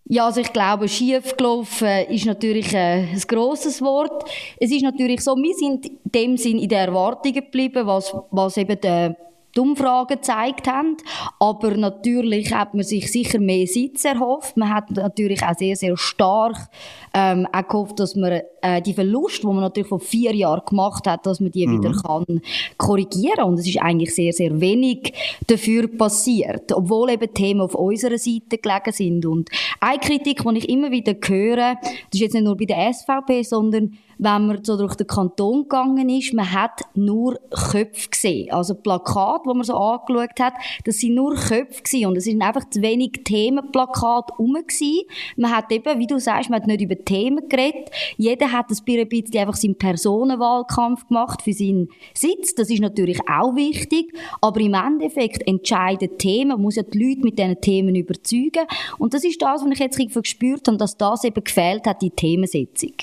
Ja, 0.10 0.26
also 0.26 0.40
ich 0.40 0.54
glaube, 0.54 0.88
schief 0.88 1.36
gelaufen 1.36 2.06
ist 2.08 2.26
natürlich 2.26 2.74
äh, 2.74 3.08
ein 3.12 3.22
grosses 3.28 3.82
Wort. 3.82 4.30
Es 4.58 4.72
ist 4.72 4.82
natürlich 4.82 5.22
so, 5.22 5.36
wir 5.36 5.54
sind 5.54 5.86
in 5.86 6.00
dem 6.06 6.38
Sinn 6.38 6.60
in 6.60 6.70
der 6.70 6.88
Erwartung 6.88 7.34
geblieben, 7.34 7.86
was, 7.86 8.14
was 8.32 8.56
eben 8.56 8.80
der 8.80 9.18
die 9.56 9.60
Umfragen 9.60 10.16
gezeigt 10.16 10.68
haben. 10.68 10.98
Aber 11.40 11.76
natürlich 11.76 12.54
hat 12.54 12.74
man 12.74 12.84
sich 12.84 13.12
sicher 13.12 13.40
mehr 13.40 13.68
Sitz 13.68 14.06
erhofft. 14.06 14.58
Man 14.58 14.74
hat 14.74 14.92
natürlich 14.92 15.44
auch 15.44 15.56
sehr, 15.56 15.76
sehr 15.76 15.98
stark 15.98 16.70
ähm, 17.14 17.48
auch 17.52 17.68
gehofft, 17.68 18.00
dass 18.00 18.16
man 18.16 18.42
äh, 18.62 18.82
die 18.82 18.94
Verlust, 18.94 19.44
die 19.44 19.48
man 19.48 19.62
natürlich 19.62 19.90
vor 19.90 20.00
vier 20.00 20.36
Jahren 20.36 20.66
gemacht 20.66 21.08
hat, 21.08 21.26
dass 21.26 21.40
man 21.40 21.52
die 21.52 21.66
mhm. 21.66 21.80
wieder 21.80 21.92
kann 22.02 22.42
korrigieren 22.78 23.46
Und 23.46 23.60
es 23.60 23.68
ist 23.68 23.82
eigentlich 23.82 24.14
sehr, 24.14 24.34
sehr 24.34 24.60
wenig 24.60 25.14
dafür 25.48 25.88
passiert, 25.88 26.72
obwohl 26.74 27.12
eben 27.12 27.34
Themen 27.34 27.62
auf 27.62 27.76
unserer 27.76 28.18
Seite 28.18 28.58
gelegen 28.58 28.92
sind. 28.92 29.26
Und 29.26 29.50
eine 29.80 30.00
Kritik, 30.00 30.44
die 30.44 30.58
ich 30.58 30.70
immer 30.70 30.92
wieder 30.92 31.16
höre, 31.26 31.76
das 31.82 31.92
ist 32.14 32.22
jetzt 32.22 32.34
nicht 32.34 32.44
nur 32.44 32.58
bei 32.58 32.66
der 32.66 32.94
SVP, 32.94 33.44
sondern 33.44 33.98
wenn 34.20 34.48
man 34.48 34.64
so 34.64 34.78
durch 34.78 34.96
den 34.96 35.08
Kanton 35.08 35.64
gegangen 35.64 36.10
ist, 36.10 36.34
man 36.34 36.52
hat 36.52 36.82
nur 36.96 37.40
Köpfe 37.50 38.10
gesehen. 38.10 38.52
Also 38.52 38.76
Plakate, 38.76 39.44
die 39.46 39.56
man 39.56 39.64
so 39.64 39.76
angeschaut 39.76 40.40
hat, 40.40 40.54
das 40.86 40.98
sind 40.98 41.16
nur 41.16 41.36
Köpfe 41.36 41.84
gewesen. 41.84 42.06
Und 42.08 42.18
es 42.18 42.24
sind 42.26 42.42
einfach 42.42 42.70
zu 42.70 42.82
wenig 42.82 43.22
Themenplakate 43.24 44.34
rum 44.38 44.54
gewesen. 44.54 45.04
Man 45.36 45.56
hat 45.56 45.72
eben, 45.72 46.00
wie 46.00 46.08
du 46.08 46.20
sagst, 46.20 46.50
man 46.50 46.62
hat 46.62 46.68
nicht 46.68 46.82
über 46.82 46.98
Themen 46.98 47.48
geredet. 47.48 47.90
Jeder 48.18 48.52
hat 48.52 48.66
ein 48.70 49.10
bisschen 49.10 49.40
einfach 49.40 49.56
seinen 49.56 49.78
Personenwahlkampf 49.78 51.08
gemacht 51.08 51.42
für 51.42 51.54
seinen 51.54 51.90
Sitz. 52.14 52.56
Das 52.56 52.70
ist 52.70 52.82
natürlich 52.82 53.20
auch 53.30 53.56
wichtig. 53.56 54.14
Aber 54.42 54.60
im 54.60 54.74
Endeffekt 54.74 55.48
entscheiden 55.48 56.18
Themen, 56.18 56.50
man 56.50 56.62
muss 56.62 56.76
ja 56.76 56.84
die 56.84 56.98
Leute 56.98 57.22
mit 57.22 57.38
diesen 57.38 57.62
Themen 57.62 57.96
überzeugen. 57.96 58.66
Und 58.98 59.14
das 59.14 59.24
ist 59.24 59.42
das, 59.42 59.64
was 59.64 59.72
ich 59.72 59.80
jetzt 59.80 59.98
gespürt 59.98 60.68
habe, 60.68 60.78
dass 60.78 60.98
das 60.98 61.24
eben 61.24 61.44
gefehlt 61.44 61.86
hat, 61.86 62.02
die 62.02 62.10
Themensetzung. 62.10 62.94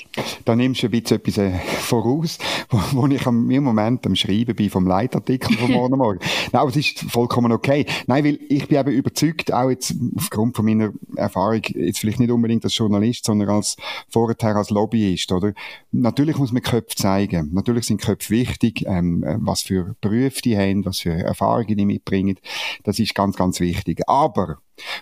Da 0.43 0.55
nimmst 0.55 0.83
du 0.83 0.87
ein 0.87 0.91
etwas 1.11 1.37
äh, 1.37 1.51
voraus, 1.79 2.37
wo, 2.69 2.79
wo 2.91 3.07
ich 3.07 3.25
am, 3.25 3.49
im 3.49 3.63
Moment 3.63 4.05
am 4.05 4.15
Schreiben 4.15 4.55
bin 4.55 4.69
vom 4.69 4.87
Leitartikel 4.87 5.55
von 5.57 5.71
morgen 5.71 5.97
Morgen. 5.97 6.19
Nein, 6.51 6.61
aber 6.61 6.69
es 6.69 6.77
ist 6.77 6.99
vollkommen 6.99 7.51
okay. 7.51 7.85
Nein, 8.07 8.23
weil 8.25 8.39
ich 8.49 8.67
bin 8.67 8.79
eben 8.79 8.91
überzeugt, 8.91 9.53
auch 9.53 9.69
jetzt 9.69 9.93
aufgrund 10.15 10.55
von 10.55 10.65
meiner 10.65 10.91
Erfahrung, 11.15 11.61
jetzt 11.63 11.99
vielleicht 11.99 12.19
nicht 12.19 12.31
unbedingt 12.31 12.63
als 12.63 12.77
Journalist, 12.77 13.25
sondern 13.25 13.49
als 13.49 13.77
vorher 14.09 14.55
als 14.55 14.69
Lobbyist, 14.69 15.31
oder? 15.31 15.53
Natürlich 15.91 16.37
muss 16.37 16.51
man 16.51 16.61
Köpfe 16.61 16.95
zeigen. 16.95 17.51
Natürlich 17.53 17.85
sind 17.85 18.01
Köpfe 18.01 18.29
wichtig, 18.31 18.85
ähm, 18.85 19.23
was 19.39 19.61
für 19.61 19.95
Berufe 20.01 20.41
die 20.41 20.57
haben, 20.57 20.85
was 20.85 20.99
für 20.99 21.11
Erfahrungen 21.11 21.77
die 21.77 21.85
mitbringen. 21.85 22.37
Das 22.83 22.99
ist 22.99 23.15
ganz, 23.15 23.35
ganz 23.35 23.59
wichtig. 23.59 24.01
Aber 24.07 24.57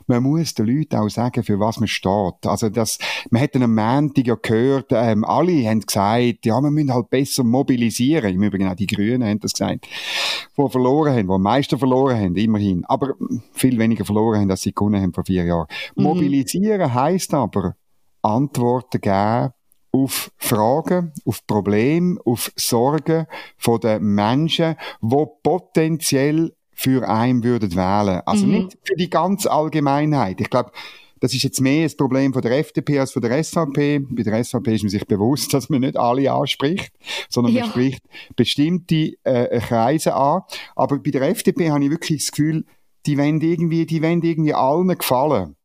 man 0.07 0.23
muss 0.23 0.53
den 0.53 0.67
Leuten 0.67 0.95
auch 0.95 1.09
sagen, 1.09 1.43
für 1.43 1.59
was 1.59 1.79
man 1.79 1.87
steht. 1.87 2.45
Also 2.45 2.69
das, 2.69 2.97
man 3.29 3.41
hat 3.41 3.55
am 3.55 3.75
Montag 3.75 4.27
ja 4.27 4.35
gehört, 4.41 4.87
ähm, 4.91 5.23
alle 5.23 5.67
haben 5.67 5.81
gesagt, 5.81 6.45
ja, 6.45 6.61
wir 6.61 6.71
müssen 6.71 6.93
halt 6.93 7.09
besser 7.09 7.43
mobilisieren. 7.43 8.33
Im 8.33 8.43
Übrigen 8.43 8.67
auch 8.67 8.75
die 8.75 8.87
Grünen 8.87 9.27
haben 9.27 9.39
das 9.39 9.53
gesagt, 9.53 9.87
die 10.57 10.69
verloren 10.69 11.13
haben, 11.13 11.27
die 11.27 11.33
am 11.33 11.41
meisten 11.41 11.77
verloren 11.77 12.19
haben, 12.19 12.35
immerhin. 12.35 12.85
Aber 12.85 13.15
viel 13.53 13.77
weniger 13.77 14.05
verloren 14.05 14.41
haben, 14.41 14.51
als 14.51 14.61
sie 14.61 14.73
gewonnen 14.73 15.01
haben 15.01 15.13
vor 15.13 15.25
vier 15.25 15.45
Jahren. 15.45 15.67
Mhm. 15.95 16.03
Mobilisieren 16.03 16.93
heisst 16.93 17.33
aber, 17.33 17.75
Antworten 18.21 19.01
geben 19.01 19.53
auf 19.93 20.31
Fragen, 20.37 21.13
auf 21.23 21.45
Probleme, 21.45 22.19
auf 22.25 22.51
Sorgen 22.55 23.27
von 23.57 23.79
den 23.79 24.03
Menschen, 24.03 24.75
die 25.01 25.25
potenziell 25.43 26.51
für 26.73 27.07
einen 27.07 27.43
würden 27.43 27.75
wählen. 27.75 28.21
Also 28.25 28.45
mhm. 28.45 28.51
nicht 28.51 28.77
für 28.83 28.95
die 28.95 29.09
ganze 29.09 29.51
Allgemeinheit. 29.51 30.41
Ich 30.41 30.49
glaube, 30.49 30.71
das 31.23 31.33
ist 31.33 31.43
jetzt 31.43 31.61
mehr 31.61 31.83
das 31.83 31.95
Problem 31.95 32.33
von 32.33 32.41
der 32.41 32.57
FDP 32.57 32.99
als 32.99 33.13
von 33.13 33.21
der 33.21 33.41
SVP. 33.41 33.99
Bei 33.99 34.23
der 34.23 34.43
SVP 34.43 34.75
ist 34.75 34.83
man 34.83 34.89
sich 34.89 35.07
bewusst, 35.07 35.53
dass 35.53 35.69
man 35.69 35.79
nicht 35.79 35.95
alle 35.95 36.29
anspricht, 36.29 36.91
sondern 37.29 37.53
ja. 37.53 37.61
man 37.61 37.69
spricht 37.71 38.03
bestimmte 38.35 39.13
äh, 39.23 39.59
Kreise 39.61 40.15
an. 40.15 40.41
Aber 40.75 40.99
bei 40.99 41.11
der 41.11 41.21
FDP 41.29 41.71
habe 41.71 41.85
ich 41.85 41.91
wirklich 41.91 42.25
das 42.25 42.31
Gefühl, 42.31 42.65
die 43.05 43.17
wollen 43.17 43.39
irgendwie, 43.39 43.85
die 43.85 44.01
wollen 44.01 44.21
irgendwie 44.21 44.53
allen 44.53 44.97
gefallen. 44.97 45.55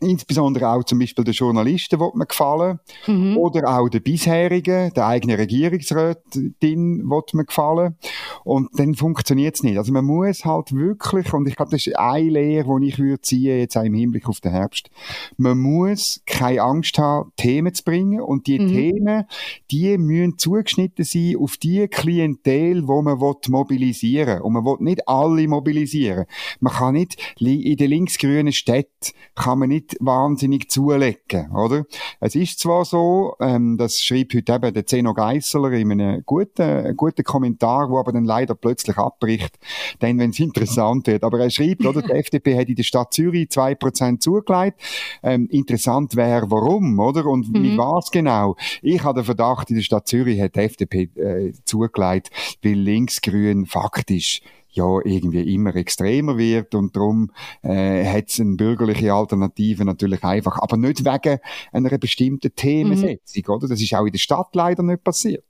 Insbesondere 0.00 0.68
auch 0.68 0.84
zum 0.84 0.98
Beispiel 0.98 1.24
den 1.24 1.34
Journalisten 1.34 1.98
will 2.00 2.10
man 2.14 2.28
gefallen 2.28 2.78
mhm. 3.06 3.36
oder 3.36 3.68
auch 3.68 3.88
den 3.88 4.02
bisherigen, 4.02 4.92
der 4.94 5.06
eigenen 5.06 5.36
Regierungsrätin 5.36 7.08
will 7.08 7.22
man 7.32 7.46
gefallen 7.46 7.96
und 8.44 8.68
dann 8.78 8.94
funktioniert 8.94 9.56
es 9.56 9.62
nicht. 9.62 9.78
Also 9.78 9.92
man 9.92 10.04
muss 10.04 10.44
halt 10.44 10.72
wirklich, 10.72 11.32
und 11.32 11.48
ich 11.48 11.56
glaube, 11.56 11.72
das 11.72 11.86
ist 11.86 11.98
eine 11.98 12.30
Lehre, 12.30 12.80
die 12.80 12.88
ich 12.88 12.98
würde 12.98 13.20
ziehen, 13.20 13.58
jetzt 13.58 13.76
auch 13.76 13.84
im 13.84 13.94
Hinblick 13.94 14.28
auf 14.28 14.40
den 14.40 14.52
Herbst, 14.52 14.90
man 15.36 15.58
muss 15.58 16.22
keine 16.26 16.62
Angst 16.62 16.98
haben, 16.98 17.32
Themen 17.36 17.74
zu 17.74 17.84
bringen 17.84 18.20
und 18.20 18.46
die 18.46 18.58
mhm. 18.58 18.68
Themen, 18.68 19.24
die 19.70 19.98
müssen 19.98 20.38
zugeschnitten 20.38 21.04
sein 21.04 21.36
auf 21.40 21.56
die 21.56 21.88
Klientel, 21.88 22.86
wo 22.86 23.02
man 23.02 23.20
will 23.20 23.34
mobilisieren 23.48 24.42
und 24.42 24.52
man 24.52 24.64
will 24.64 24.76
nicht 24.80 25.08
alle 25.08 25.46
mobilisieren. 25.48 26.26
Man 26.60 26.72
kann 26.72 26.94
nicht 26.94 27.16
in 27.38 27.76
den 27.76 27.90
linksgrünen 27.90 28.52
Städten 28.52 29.12
kann 29.34 29.58
man 29.60 29.68
nicht 29.68 29.87
nicht 29.88 29.96
wahnsinnig 30.00 30.70
zulegen, 30.70 31.50
oder? 31.52 31.84
Es 32.20 32.34
ist 32.34 32.58
zwar 32.58 32.84
so, 32.84 33.34
ähm, 33.40 33.76
das 33.78 34.02
schreibt 34.02 34.34
heute 34.34 34.52
eben 34.52 34.74
der 34.74 34.86
Zeno 34.86 35.14
Geisseler 35.14 35.72
in 35.72 35.92
einem 35.92 36.22
guten, 36.24 36.96
guten 36.96 37.24
Kommentar, 37.24 37.90
wo 37.90 37.98
aber 37.98 38.12
dann 38.12 38.24
leider 38.24 38.54
plötzlich 38.54 38.96
abbricht, 38.96 39.58
denn 40.02 40.18
wenn 40.18 40.30
es 40.30 40.40
interessant 40.40 41.06
wird. 41.06 41.24
Aber 41.24 41.40
er 41.40 41.50
schreibt, 41.50 41.86
oder, 41.86 42.02
die 42.02 42.12
FDP 42.18 42.58
hat 42.58 42.68
in 42.68 42.76
der 42.76 42.82
Stadt 42.82 43.12
Zürich 43.12 43.48
2% 43.48 44.20
zugelegt. 44.20 44.80
Ähm, 45.22 45.48
interessant 45.50 46.16
wäre, 46.16 46.50
warum, 46.50 46.98
oder? 46.98 47.26
Und 47.26 47.52
mhm. 47.52 47.62
mit 47.62 47.78
was 47.78 48.10
genau? 48.10 48.56
Ich 48.82 49.02
habe 49.02 49.20
den 49.20 49.24
Verdacht, 49.24 49.70
in 49.70 49.76
der 49.76 49.82
Stadt 49.82 50.06
Zürich 50.06 50.40
hat 50.40 50.56
die 50.56 50.60
FDP 50.60 51.02
äh, 51.16 51.52
zugelegt, 51.64 52.30
weil 52.62 52.74
linksgrün 52.74 53.66
faktisch 53.66 54.42
ja 54.70 54.98
irgendwie 55.04 55.54
immer 55.54 55.74
extremer 55.74 56.36
wird 56.38 56.74
und 56.74 56.94
darum 56.94 57.30
äh, 57.62 58.04
hat 58.04 58.28
es 58.28 58.40
eine 58.40 58.56
bürgerliche 58.56 59.12
Alternative 59.12 59.84
natürlich 59.84 60.22
einfach, 60.22 60.58
aber 60.60 60.76
nicht 60.76 61.04
wegen 61.04 61.38
einer 61.72 61.98
bestimmten 61.98 62.54
Themensetzung, 62.54 63.42
mhm. 63.46 63.54
oder? 63.54 63.68
Das 63.68 63.80
ist 63.80 63.94
auch 63.94 64.04
in 64.04 64.12
der 64.12 64.18
Stadt 64.18 64.54
leider 64.54 64.82
nicht 64.82 65.02
passiert. 65.02 65.44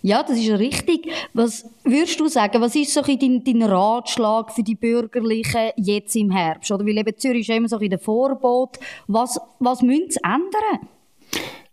Ja, 0.00 0.22
das 0.22 0.38
ist 0.38 0.50
richtig. 0.50 1.10
Was 1.34 1.66
würdest 1.84 2.18
du 2.18 2.28
sagen, 2.28 2.60
was 2.62 2.74
ist 2.74 2.94
so 2.94 3.02
dein, 3.02 3.44
dein 3.44 3.62
Ratschlag 3.62 4.52
für 4.52 4.62
die 4.62 4.74
Bürgerlichen 4.74 5.70
jetzt 5.76 6.16
im 6.16 6.30
Herbst? 6.30 6.70
Oder 6.70 6.86
weil 6.86 6.96
eben 6.96 7.16
Zürich 7.18 7.48
ist 7.48 7.54
immer 7.54 7.68
so 7.68 7.78
in 7.78 7.90
der 7.90 7.98
Vorbot. 7.98 8.78
Was, 9.06 9.38
was 9.58 9.82
müssen 9.82 10.10
sie 10.10 10.20
ändern? 10.24 10.88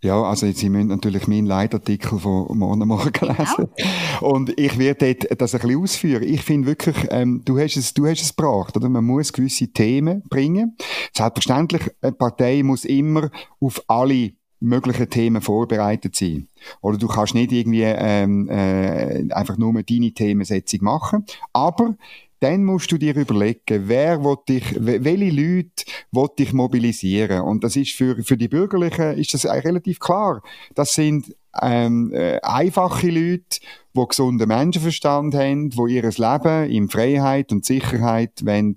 Ja, 0.06 0.22
also 0.22 0.46
Sie 0.52 0.70
müssen 0.70 0.90
natürlich 0.90 1.28
meinen 1.28 1.48
Leitartikel 1.48 2.20
von 2.20 2.56
morgen 2.56 2.88
Morgen 2.88 3.12
genau. 3.12 3.34
lesen. 3.40 3.70
Genau. 3.76 4.34
Und 4.36 4.60
ich 4.60 4.78
werde 4.78 5.16
dort 5.16 5.42
das 5.42 5.56
ein 5.56 5.62
bisschen 5.62 5.82
ausführen. 5.82 6.22
Ich 6.22 6.44
finde 6.44 6.68
wirklich, 6.68 6.96
ähm, 7.10 7.42
du 7.44 7.58
hast 7.58 7.76
es, 7.76 7.92
du 7.96 8.06
hast 8.06 8.22
es 8.22 8.36
gebracht, 8.36 8.78
oder? 8.78 8.88
Man 8.88 9.04
muss 9.04 9.34
gewisse 9.34 9.70
Themen 9.70 10.22
bringen. 10.30 10.78
Selbstverständlich, 11.12 11.90
eine 12.04 12.12
Partei 12.12 12.62
muss 12.62 12.86
immer 12.86 13.32
auf 13.60 13.82
alle 13.88 14.34
möglichen 14.60 15.10
Themen 15.10 15.42
vorbereitet 15.42 16.16
sein. 16.16 16.50
Oder 16.82 17.00
du 17.00 17.08
kannst 17.08 17.34
nicht 17.34 17.52
irgendwie 17.52 17.82
ähm, 17.84 18.48
äh, 18.48 19.26
einfach 19.32 19.58
nur 19.58 19.74
deine 19.74 20.12
Themensetzung 20.12 20.84
machen. 20.84 21.26
Aber 21.52 21.96
dann 22.40 22.64
musst 22.64 22.92
du 22.92 22.98
dir 22.98 23.16
überlegen, 23.16 23.88
wer 23.88 24.24
will 24.24 24.38
dich, 24.48 24.64
welche 24.78 25.30
Leute 25.32 25.86
will 26.12 26.28
dich 26.38 26.54
mobilisieren. 26.54 27.42
Und 27.42 27.64
das 27.64 27.76
ist 27.76 27.94
für, 27.94 28.22
für 28.24 28.38
die 28.38 28.48
Bürgerlichen 28.48 29.18
ist 29.18 29.34
das 29.34 29.46
relativ 29.46 30.00
klar. 30.00 30.42
Das 30.74 30.94
sind 30.94 31.36
ähm, 31.62 32.12
äh, 32.14 32.40
einfache 32.42 33.10
Leute, 33.10 33.60
die 33.96 34.08
gesunden 34.08 34.48
Menschenverstand 34.48 35.36
haben, 35.36 35.70
die 35.70 35.96
ihr 35.96 36.04
Leben 36.04 36.70
in 36.70 36.90
Freiheit 36.90 37.52
und 37.52 37.66
Sicherheit 37.66 38.46
wollen 38.46 38.76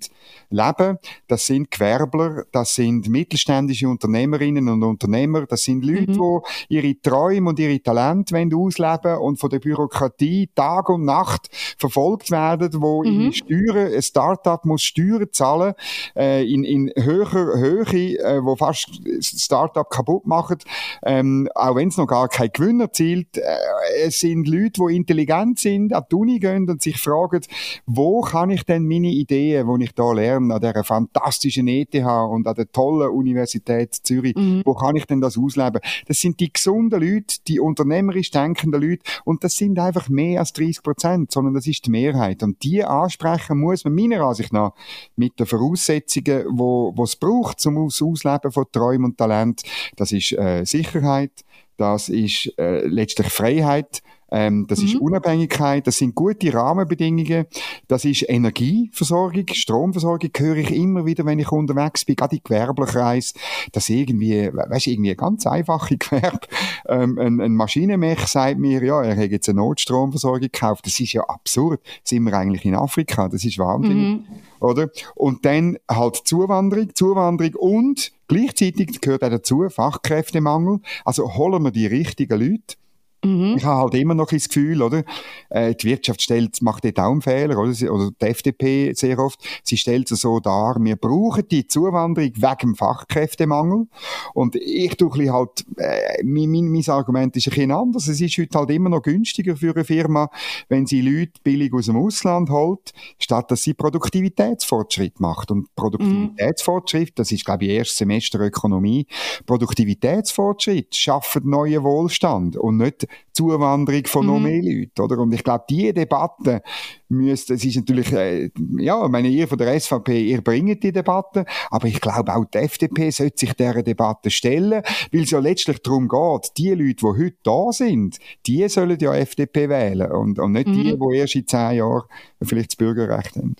leben. 0.49 0.97
Das 1.27 1.45
sind 1.45 1.71
Gewerbler, 1.71 2.45
das 2.51 2.75
sind 2.75 3.07
mittelständische 3.09 3.87
Unternehmerinnen 3.87 4.69
und 4.69 4.83
Unternehmer, 4.83 5.45
das 5.45 5.63
sind 5.63 5.83
Leute, 5.85 6.11
mhm. 6.11 6.41
die 6.69 6.75
ihre 6.75 7.01
Träume 7.01 7.49
und 7.49 7.59
ihre 7.59 7.81
Talente 7.81 8.35
wollen 8.35 8.53
ausleben 8.53 9.17
und 9.17 9.39
von 9.39 9.49
der 9.49 9.59
Bürokratie 9.59 10.49
Tag 10.55 10.89
und 10.89 11.05
Nacht 11.05 11.49
verfolgt 11.77 12.31
werden, 12.31 12.81
wo 12.81 13.03
mhm. 13.03 13.21
in 13.21 13.33
Steuern, 13.33 13.93
ein 13.93 14.01
Startup 14.01 14.63
muss 14.65 14.81
Steuern 14.83 15.27
zahlen, 15.31 15.73
äh, 16.15 16.43
in, 16.51 16.63
in 16.63 16.91
höher 16.95 17.57
Höhe, 17.57 18.19
äh, 18.19 18.43
wo 18.43 18.55
fast 18.55 18.89
Startup 19.21 19.89
kaputt 19.89 20.25
macht, 20.25 20.63
ähm, 21.03 21.49
auch 21.55 21.75
wenn 21.75 21.89
es 21.89 21.97
noch 21.97 22.07
gar 22.07 22.27
kein 22.27 22.49
Gewinn 22.51 22.79
erzielt. 22.79 23.37
Äh, 23.37 23.57
es 24.05 24.19
sind 24.19 24.47
Leute, 24.47 24.81
die 24.87 24.95
intelligent 25.09 25.59
sind, 25.59 25.93
an 25.93 26.03
die 26.09 26.15
Uni 26.15 26.39
gehen 26.39 26.69
und 26.69 26.81
sich 26.81 26.97
fragen, 26.97 27.41
wo 27.85 28.21
kann 28.21 28.49
ich 28.49 28.63
denn 28.63 28.87
meine 28.87 29.09
Ideen, 29.09 29.67
die 29.79 29.85
ich 29.85 29.93
da 29.93 30.11
lerne, 30.11 30.53
an 30.53 30.61
dieser 30.61 30.83
fantastischen 30.83 31.67
ETH 31.67 31.95
und 31.95 32.47
an 32.47 32.55
der 32.55 32.71
tollen 32.71 33.09
Universität 33.09 33.93
Zürich. 33.93 34.35
Mhm. 34.35 34.61
Wo 34.65 34.73
kann 34.75 34.95
ich 34.95 35.05
denn 35.05 35.21
das 35.21 35.37
ausleben? 35.37 35.81
Das 36.07 36.19
sind 36.19 36.39
die 36.39 36.51
gesunden 36.51 37.01
Leute, 37.01 37.37
die 37.47 37.59
unternehmerisch 37.59 38.31
denkenden 38.31 38.81
Leute 38.81 39.03
und 39.25 39.43
das 39.43 39.55
sind 39.55 39.79
einfach 39.79 40.09
mehr 40.09 40.39
als 40.39 40.53
30 40.53 40.83
Prozent, 40.83 41.31
sondern 41.31 41.53
das 41.53 41.67
ist 41.67 41.85
die 41.85 41.91
Mehrheit. 41.91 42.43
Und 42.43 42.63
die 42.63 42.83
ansprechen 42.83 43.59
muss 43.59 43.83
man 43.83 43.95
meiner 43.95 44.21
Ansicht 44.21 44.53
nach 44.53 44.73
mit 45.15 45.39
den 45.39 45.45
Voraussetzungen, 45.45 46.45
wo 46.51 46.93
es 47.03 47.15
braucht 47.15 47.59
zum 47.59 47.77
Ausleben 47.77 48.51
von 48.51 48.65
Träumen 48.71 49.05
und 49.05 49.17
Talent. 49.17 49.61
Das 49.95 50.11
ist 50.11 50.33
äh, 50.33 50.63
Sicherheit, 50.65 51.31
das 51.77 52.09
ist 52.09 52.51
äh, 52.57 52.85
letztlich 52.85 53.29
Freiheit, 53.29 54.01
ähm, 54.31 54.65
das 54.67 54.79
mhm. 54.79 54.85
ist 54.85 54.95
Unabhängigkeit, 54.95 55.87
das 55.87 55.97
sind 55.97 56.15
gute 56.15 56.53
Rahmenbedingungen, 56.53 57.45
das 57.87 58.05
ist 58.05 58.27
Energieversorgung, 58.27 59.45
Stromversorgung 59.51 60.29
höre 60.37 60.57
ich 60.57 60.71
immer 60.71 61.05
wieder, 61.05 61.25
wenn 61.25 61.39
ich 61.39 61.51
unterwegs 61.51 62.05
bin, 62.05 62.15
gerade 62.15 62.35
im 62.35 62.43
Gewerblerkreis, 62.43 63.33
dass 63.71 63.89
irgendwie, 63.89 64.51
weißt 64.53 64.87
du, 64.87 64.91
irgendwie 64.91 65.15
ganz 65.15 65.47
einfache 65.47 65.97
Gewerbe, 65.99 66.47
ähm, 66.87 67.17
ein, 67.17 67.41
ein 67.41 67.55
Maschinenmech 67.55 68.19
sagt 68.27 68.59
mir, 68.59 68.83
ja, 68.83 69.01
er 69.01 69.17
hat 69.17 69.31
jetzt 69.31 69.49
eine 69.49 69.59
Notstromversorgung 69.59 70.41
gekauft, 70.41 70.85
das 70.85 70.99
ist 70.99 71.13
ja 71.13 71.23
absurd, 71.23 71.81
sind 72.03 72.23
wir 72.23 72.33
eigentlich 72.33 72.65
in 72.65 72.75
Afrika, 72.75 73.27
das 73.27 73.43
ist 73.43 73.57
wahnsinnig, 73.57 74.19
mhm. 74.19 74.25
oder? 74.59 74.89
Und 75.15 75.45
dann 75.45 75.77
halt 75.89 76.15
Zuwanderung, 76.25 76.93
Zuwanderung 76.93 77.55
und 77.55 78.11
gleichzeitig 78.27 79.01
gehört 79.01 79.23
auch 79.23 79.29
dazu 79.29 79.67
Fachkräftemangel, 79.69 80.79
also 81.05 81.35
holen 81.35 81.63
wir 81.63 81.71
die 81.71 81.87
richtigen 81.87 82.39
Leute, 82.39 82.75
Mhm. 83.23 83.55
Ich 83.57 83.65
habe 83.65 83.81
halt 83.81 83.95
immer 83.95 84.13
noch 84.13 84.29
das 84.29 84.47
Gefühl, 84.47 84.81
oder? 84.81 85.03
Äh, 85.49 85.75
die 85.75 85.87
Wirtschaft 85.87 86.21
stellt, 86.21 86.61
macht 86.61 86.85
dort 86.85 86.99
auch 86.99 87.11
einen 87.11 87.21
Fehler, 87.21 87.57
oder? 87.57 87.91
Oder 87.91 88.11
die 88.21 88.25
FDP 88.25 88.93
sehr 88.93 89.19
oft. 89.19 89.39
Sie 89.63 89.75
stellt 89.77 90.09
es 90.11 90.21
so 90.21 90.39
dar, 90.39 90.77
wir 90.79 90.95
brauchen 90.95 91.43
die 91.49 91.67
Zuwanderung 91.67 92.33
wegen 92.35 92.57
dem 92.61 92.75
Fachkräftemangel. 92.75 93.87
Und 94.33 94.55
ich 94.55 94.95
tue 94.95 95.31
halt, 95.31 95.65
äh, 95.77 96.23
mein, 96.23 96.49
mein, 96.49 96.69
mein 96.71 96.87
Argument 96.87 97.35
ist 97.35 97.47
ein 97.47 97.49
bisschen 97.49 97.71
anders. 97.71 98.07
Es 98.07 98.21
ist 98.21 98.37
heute 98.37 98.57
halt 98.57 98.69
immer 98.69 98.89
noch 98.89 99.01
günstiger 99.01 99.57
für 99.57 99.75
eine 99.75 99.83
Firma, 99.83 100.29
wenn 100.69 100.85
sie 100.85 101.01
Leute 101.01 101.41
billig 101.43 101.73
aus 101.73 101.87
dem 101.87 101.97
Ausland 101.97 102.49
holt, 102.49 102.93
statt 103.19 103.51
dass 103.51 103.63
sie 103.63 103.73
Produktivitätsfortschritt 103.73 105.19
macht. 105.19 105.51
Und 105.51 105.75
Produktivitätsfortschritt, 105.75 107.19
das 107.19 107.31
ist, 107.33 107.43
glaube 107.43 107.65
ich, 107.65 107.71
erstes 107.71 107.97
Semester 107.97 108.39
Ökonomie. 108.39 109.07
Produktivitätsfortschritt 109.45 110.95
schafft 110.95 111.43
neuen 111.43 111.83
Wohlstand 111.83 112.55
und 112.55 112.77
nicht 112.77 113.08
Zuwanderung 113.33 114.05
von 114.05 114.25
mhm. 114.25 114.31
noch 114.31 114.39
mehr 114.39 114.61
Leuten, 114.61 115.01
oder? 115.01 115.17
Und 115.19 115.33
ich 115.33 115.43
glaube, 115.43 115.65
diese 115.69 115.93
Debatte 115.93 116.61
müsste, 117.07 117.53
es 117.53 117.65
ist 117.65 117.77
natürlich, 117.77 118.11
äh, 118.11 118.49
ja, 118.77 119.03
ich 119.03 119.11
meine, 119.11 119.27
ihr 119.27 119.47
von 119.47 119.57
der 119.57 119.79
SVP, 119.79 120.21
ihr 120.21 120.41
bringt 120.41 120.83
die 120.83 120.91
Debatte, 120.91 121.45
aber 121.69 121.87
ich 121.87 122.01
glaube, 122.01 122.35
auch 122.35 122.45
die 122.45 122.59
FDP 122.59 123.09
sollte 123.11 123.39
sich 123.39 123.53
dieser 123.53 123.83
Debatte 123.83 124.29
stellen, 124.29 124.83
weil 125.11 125.21
es 125.21 125.31
ja 125.31 125.39
letztlich 125.39 125.81
darum 125.81 126.07
geht, 126.07 126.51
die 126.57 126.71
Leute, 126.71 126.95
die 126.95 127.05
heute 127.05 127.37
da 127.43 127.71
sind, 127.71 128.17
die 128.45 128.67
sollen 128.69 128.99
ja 128.99 129.13
FDP 129.15 129.69
wählen 129.69 130.11
und, 130.11 130.39
und 130.39 130.51
nicht 130.51 130.67
mhm. 130.67 130.73
die, 130.73 130.97
die 130.97 131.17
erst 131.17 131.35
in 131.35 131.47
zehn 131.47 131.77
Jahren 131.77 132.03
vielleicht 132.41 132.71
das 132.71 132.75
Bürgerrecht 132.75 133.35
haben. 133.35 133.55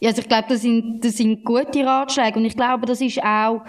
Ja, 0.00 0.10
also 0.10 0.20
ich 0.20 0.28
glaube, 0.28 0.44
das 0.48 0.60
sind, 0.60 1.02
das 1.02 1.16
sind 1.16 1.44
gute 1.44 1.84
Ratschläge 1.84 2.38
und 2.38 2.44
ich 2.44 2.56
glaube, 2.56 2.84
das 2.84 3.00
ist 3.00 3.22
auch 3.22 3.62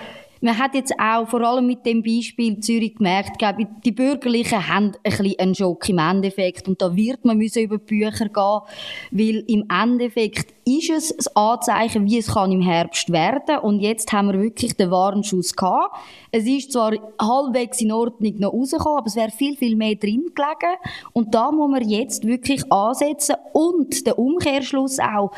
man 0.45 0.59
hat 0.59 0.75
jetzt 0.75 0.93
auch 0.99 1.27
vor 1.27 1.41
allem 1.41 1.65
mit 1.65 1.87
dem 1.87 2.03
Beispiel 2.03 2.59
Zürich 2.59 2.95
gemerkt, 2.95 3.39
glaube 3.39 3.63
ich, 3.63 3.67
die 3.83 3.91
Bürgerlichen 3.91 4.67
haben 4.67 4.91
ein 4.91 5.01
bisschen 5.03 5.39
einen 5.39 5.55
Schock 5.55 5.89
im 5.89 5.97
Endeffekt. 5.97 6.67
Und 6.67 6.79
da 6.83 6.95
wird 6.95 7.25
man 7.25 7.39
müssen 7.39 7.63
über 7.63 7.79
die 7.79 7.85
Bücher 7.85 8.29
gehen, 8.29 8.61
weil 9.09 9.43
im 9.47 9.65
Endeffekt 9.69 10.53
ist 10.63 10.91
es 10.91 11.17
das 11.17 11.35
Anzeichen, 11.35 12.05
wie 12.05 12.19
es 12.19 12.27
kann 12.27 12.51
im 12.51 12.61
Herbst 12.61 13.11
werden. 13.11 13.57
Und 13.57 13.79
jetzt 13.79 14.13
haben 14.13 14.31
wir 14.31 14.39
wirklich 14.39 14.75
den 14.75 14.91
Warnschuss 14.91 15.55
gehabt. 15.55 15.97
Es 16.31 16.45
ist 16.45 16.71
zwar 16.71 16.91
halbwegs 17.19 17.81
in 17.81 17.91
Ordnung 17.91 18.35
noch 18.37 18.53
rausgekommen, 18.53 18.99
aber 18.99 19.07
es 19.07 19.15
wäre 19.15 19.31
viel, 19.31 19.57
viel 19.57 19.75
mehr 19.75 19.95
drin 19.95 20.31
gelegen. 20.35 20.77
Und 21.11 21.33
da 21.33 21.51
muss 21.51 21.71
man 21.71 21.89
jetzt 21.89 22.23
wirklich 22.27 22.71
ansetzen 22.71 23.35
und 23.51 24.05
der 24.05 24.19
Umkehrschluss 24.19 24.99
auch 24.99 25.31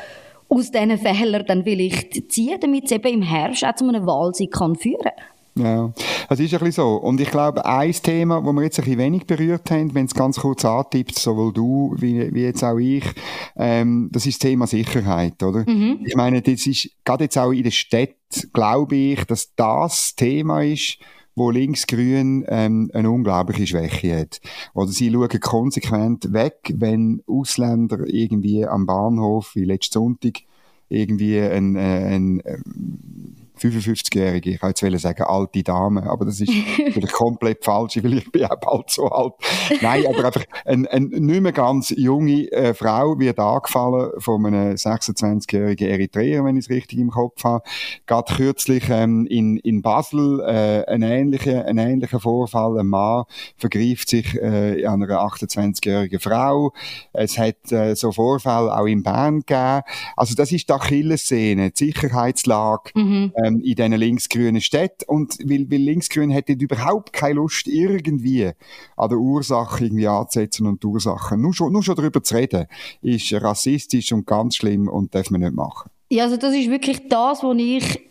aus 0.50 0.72
diesen 0.72 0.98
Fehlern 0.98 1.46
dann 1.46 1.64
vielleicht 1.64 2.32
ziehen, 2.32 2.58
damit 2.60 2.86
es 2.86 2.92
eben 2.92 3.08
im 3.08 3.22
Herbst 3.22 3.66
auch 3.66 3.76
zu 3.76 3.88
einem 3.88 4.06
Wahlsieg 4.06 4.52
kann 4.52 4.76
führen 4.76 5.12
Ja, 5.56 5.92
es 6.30 6.40
ist 6.40 6.54
ein 6.54 6.60
bisschen 6.60 6.72
so. 6.72 6.96
Und 6.96 7.20
ich 7.20 7.30
glaube, 7.30 7.66
ein 7.66 7.92
Thema, 7.92 8.42
das 8.42 8.54
wir 8.54 8.64
jetzt 8.64 8.80
ein 8.80 8.86
bisschen 8.86 9.00
wenig 9.00 9.26
berührt 9.26 9.70
haben, 9.72 9.94
wenn 9.94 10.06
es 10.06 10.14
ganz 10.14 10.40
kurz 10.40 10.64
antippt, 10.66 11.18
sowohl 11.18 11.52
du 11.54 11.96
wie, 11.98 12.34
wie 12.34 12.44
jetzt 12.44 12.64
auch 12.64 12.78
ich, 12.78 13.04
ähm, 13.56 14.10
das 14.12 14.26
ist 14.26 14.42
das 14.42 14.50
Thema 14.50 14.68
Sicherheit, 14.68 15.42
oder? 15.44 15.64
Mhm. 15.68 16.02
Ich 16.06 16.16
meine, 16.16 16.42
das 16.42 16.68
ist, 16.68 16.90
gerade 17.04 17.26
jetzt 17.26 17.38
auch 17.38 17.52
in 17.52 17.64
der 17.64 17.72
Stadt, 17.72 18.16
glaube 18.54 18.96
ich, 18.96 19.24
dass 19.26 19.54
das 19.56 20.16
Thema 20.16 20.64
ist, 20.64 20.98
wo 21.38 21.52
linksgrün 21.52 22.46
ähm, 22.48 22.90
eine 22.94 23.12
unglaubliche 23.12 23.68
Schwäche 23.68 24.20
hat. 24.20 24.42
Oder 24.74 24.88
sie 24.92 25.12
schauen 25.12 25.40
konsequent 25.40 26.34
weg, 26.34 26.74
wenn 26.76 27.22
Ausländer 27.28 28.00
irgendwie 28.08 28.66
am 28.66 28.88
Bahnhof, 28.88 29.52
wie 29.54 29.64
letzten 29.64 29.94
Sonntag, 29.94 30.40
irgendwie 30.90 31.40
ein, 31.40 31.76
äh, 31.76 31.80
ein, 31.80 32.42
ein 32.44 33.47
55-Jährige, 33.58 34.52
ich 34.52 34.62
wollte 34.62 34.88
jetzt 34.88 35.02
sagen 35.02 35.24
alte 35.24 35.64
Dame, 35.64 36.04
aber 36.10 36.26
das 36.26 36.42
ist 36.42 36.52
vielleicht 36.76 37.14
komplett 37.14 37.64
falsch, 37.64 37.98
weil 38.04 38.18
ich 38.18 38.32
bin 38.32 38.46
auch 38.46 38.60
bald 38.60 38.90
so 38.90 39.08
alt. 39.08 39.34
Nein, 39.82 40.06
aber 40.08 40.26
einfach 40.26 40.46
eine 40.66 40.88
ein 40.92 41.10
nicht 41.10 41.42
mehr 41.42 41.52
ganz 41.52 41.94
junge 41.96 42.52
äh, 42.52 42.74
Frau 42.74 43.20
wird 43.20 43.40
angefallen 43.40 44.12
von 44.20 44.46
einem 44.46 44.76
26-jährigen 44.76 45.88
Eritreer, 45.88 46.44
wenn 46.44 46.58
ich 46.58 46.66
es 46.66 46.70
richtig 46.70 47.00
im 47.00 47.12
Kopf 47.12 47.44
habe. 47.44 47.64
Gerade 48.06 48.34
kürzlich 48.34 48.90
ähm, 48.90 49.26
in, 49.28 49.58
in 49.58 49.82
Basel 49.82 50.42
äh, 50.42 50.86
ein, 50.92 51.02
ähnlicher, 51.04 51.66
ein 51.66 51.78
ähnlicher 51.78 52.20
Vorfall. 52.20 52.80
Ein 52.80 52.88
Mann 52.88 53.24
vergreift 53.58 54.10
sich 54.10 54.36
äh, 54.36 54.86
an 54.86 55.04
einer 55.04 55.22
28-jährigen 55.22 56.20
Frau. 56.20 56.74
Es 57.14 57.38
hat 57.38 57.72
äh, 57.72 57.96
so 57.96 58.12
Vorfälle 58.12 58.76
auch 58.76 58.86
in 58.86 59.04
Bern 59.04 59.42
gegeben. 59.42 59.82
Also 60.16 60.36
das 60.36 60.52
ist 60.52 60.70
die 60.70 60.74
Achillessehne, 60.74 61.72
die 61.72 61.86
Sicherheitslage. 61.86 62.92
Mhm. 62.96 63.34
Äh, 63.36 63.47
ähm, 63.48 63.62
in 63.62 63.76
diesen 63.76 63.94
linksgrünen 63.94 64.62
Städten. 64.62 65.06
Und 65.08 65.38
weil, 65.44 65.70
weil 65.70 65.80
linksgrün 65.80 66.30
hätte 66.30 66.54
überhaupt 66.54 67.14
keine 67.14 67.36
Lust, 67.36 67.68
irgendwie 67.68 68.52
an 68.96 69.10
der 69.10 69.18
Ursache 69.18 69.86
irgendwie 69.86 70.08
anzusetzen 70.08 70.68
und 70.68 70.84
die 70.84 70.88
Ursachen. 70.88 71.42
Nur 71.42 71.54
schon, 71.54 71.72
nur 71.72 71.84
schon 71.84 71.96
darüber 71.96 72.22
zu 72.24 72.36
reden, 72.36 72.68
ist 73.02 73.34
rassistisch 73.34 74.12
und 74.12 74.26
ganz 74.26 74.56
schlimm 74.56 74.88
und 74.88 75.16
darf 75.16 75.30
man 75.30 75.42
nicht 75.42 75.54
machen. 75.54 75.90
Ja, 76.10 76.24
also 76.24 76.38
das 76.38 76.56
ist 76.56 76.70
wirklich 76.70 77.08
das, 77.10 77.44
was 77.44 77.58
ich 77.58 78.08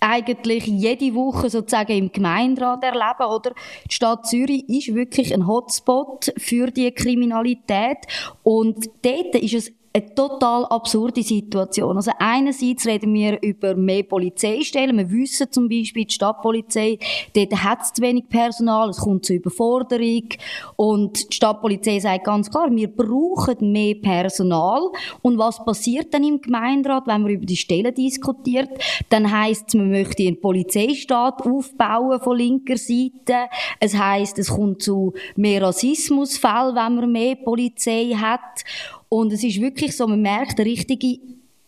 eigentlich 0.00 0.66
jede 0.66 1.14
Woche 1.14 1.48
sozusagen 1.48 1.92
im 1.92 2.12
Gemeinderat 2.12 2.84
erlebe, 2.84 3.26
oder? 3.26 3.54
Die 3.90 3.94
Stadt 3.94 4.26
Zürich 4.26 4.68
ist 4.68 4.94
wirklich 4.94 5.32
ein 5.32 5.46
Hotspot 5.46 6.32
für 6.36 6.70
die 6.70 6.90
Kriminalität 6.92 7.98
und 8.42 8.90
dort 9.02 9.34
ist 9.36 9.54
es 9.54 9.72
eine 9.96 10.12
total 10.12 10.64
absurde 10.66 11.22
Situation. 11.22 11.96
Also 11.96 12.10
einerseits 12.18 12.84
reden 12.84 13.14
wir 13.14 13.40
über 13.42 13.76
mehr 13.76 14.02
Polizeistellen. 14.02 14.98
Wir 14.98 15.08
wissen 15.08 15.52
zum 15.52 15.68
Beispiel, 15.68 16.04
die 16.04 16.14
Stadtpolizei, 16.14 16.98
dort 17.32 17.62
hat 17.62 17.82
es 17.82 17.92
zu 17.92 18.02
wenig 18.02 18.28
Personal, 18.28 18.90
es 18.90 18.96
kommt 18.96 19.24
zu 19.24 19.34
Überforderung. 19.34 20.30
Und 20.74 21.30
die 21.30 21.36
Stadtpolizei 21.36 22.00
sagt 22.00 22.24
ganz 22.24 22.50
klar, 22.50 22.74
wir 22.74 22.88
brauchen 22.88 23.70
mehr 23.70 23.94
Personal. 23.94 24.80
Und 25.22 25.38
was 25.38 25.64
passiert 25.64 26.12
dann 26.12 26.24
im 26.24 26.40
Gemeinderat, 26.40 27.06
wenn 27.06 27.22
man 27.22 27.30
über 27.30 27.46
die 27.46 27.56
Stellen 27.56 27.94
diskutiert? 27.94 28.70
Dann 29.10 29.30
heisst 29.30 29.68
es, 29.68 29.74
man 29.74 29.90
möchte 29.90 30.24
einen 30.24 30.40
Polizeistaat 30.40 31.46
aufbauen 31.46 32.20
von 32.20 32.36
linker 32.36 32.78
Seite. 32.78 33.48
Es 33.78 33.96
heisst, 33.96 34.40
es 34.40 34.48
kommt 34.48 34.82
zu 34.82 35.12
mehr 35.36 35.62
Rassismusfällen, 35.62 36.74
wenn 36.74 36.94
man 36.96 37.12
mehr 37.12 37.36
Polizei 37.36 38.12
hat. 38.16 38.64
Und 39.08 39.32
es 39.32 39.44
ist 39.44 39.60
wirklich 39.60 39.96
so, 39.96 40.06
man 40.06 40.22
merkt 40.22 40.58
eine 40.58 40.68
richtige 40.68 41.18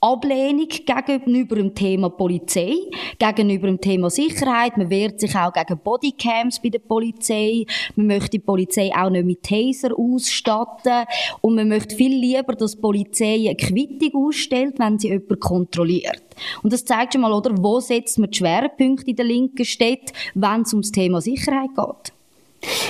Ablehnung 0.00 0.68
gegenüber 0.68 1.56
dem 1.56 1.74
Thema 1.74 2.10
Polizei, 2.10 2.74
gegenüber 3.18 3.66
dem 3.66 3.80
Thema 3.80 4.10
Sicherheit. 4.10 4.76
Man 4.76 4.90
wehrt 4.90 5.18
sich 5.18 5.34
auch 5.34 5.52
gegen 5.52 5.78
Bodycams 5.78 6.60
bei 6.60 6.68
der 6.68 6.80
Polizei. 6.80 7.64
Man 7.96 8.08
möchte 8.08 8.30
die 8.32 8.38
Polizei 8.38 8.90
auch 8.94 9.10
nicht 9.10 9.24
mit 9.24 9.42
Taser 9.42 9.98
ausstatten. 9.98 11.06
Und 11.40 11.54
man 11.54 11.68
möchte 11.68 11.96
viel 11.96 12.14
lieber, 12.14 12.54
dass 12.54 12.76
die 12.76 12.80
Polizei 12.80 13.46
eine 13.46 13.56
Quittung 13.56 14.26
ausstellt, 14.26 14.78
wenn 14.78 14.98
sie 14.98 15.08
jemanden 15.08 15.40
kontrolliert. 15.40 16.22
Und 16.62 16.72
das 16.72 16.84
zeigt 16.84 17.14
schon 17.14 17.22
mal, 17.22 17.32
oder, 17.32 17.56
wo 17.56 17.80
setzt 17.80 18.18
man 18.18 18.30
die 18.30 18.36
Schwerpunkte 18.36 19.10
in 19.10 19.16
der 19.16 19.24
linken 19.24 19.64
Städte, 19.64 20.12
wenn 20.34 20.60
es 20.60 20.72
ums 20.74 20.92
Thema 20.92 21.20
Sicherheit 21.22 21.70
geht. 21.74 22.15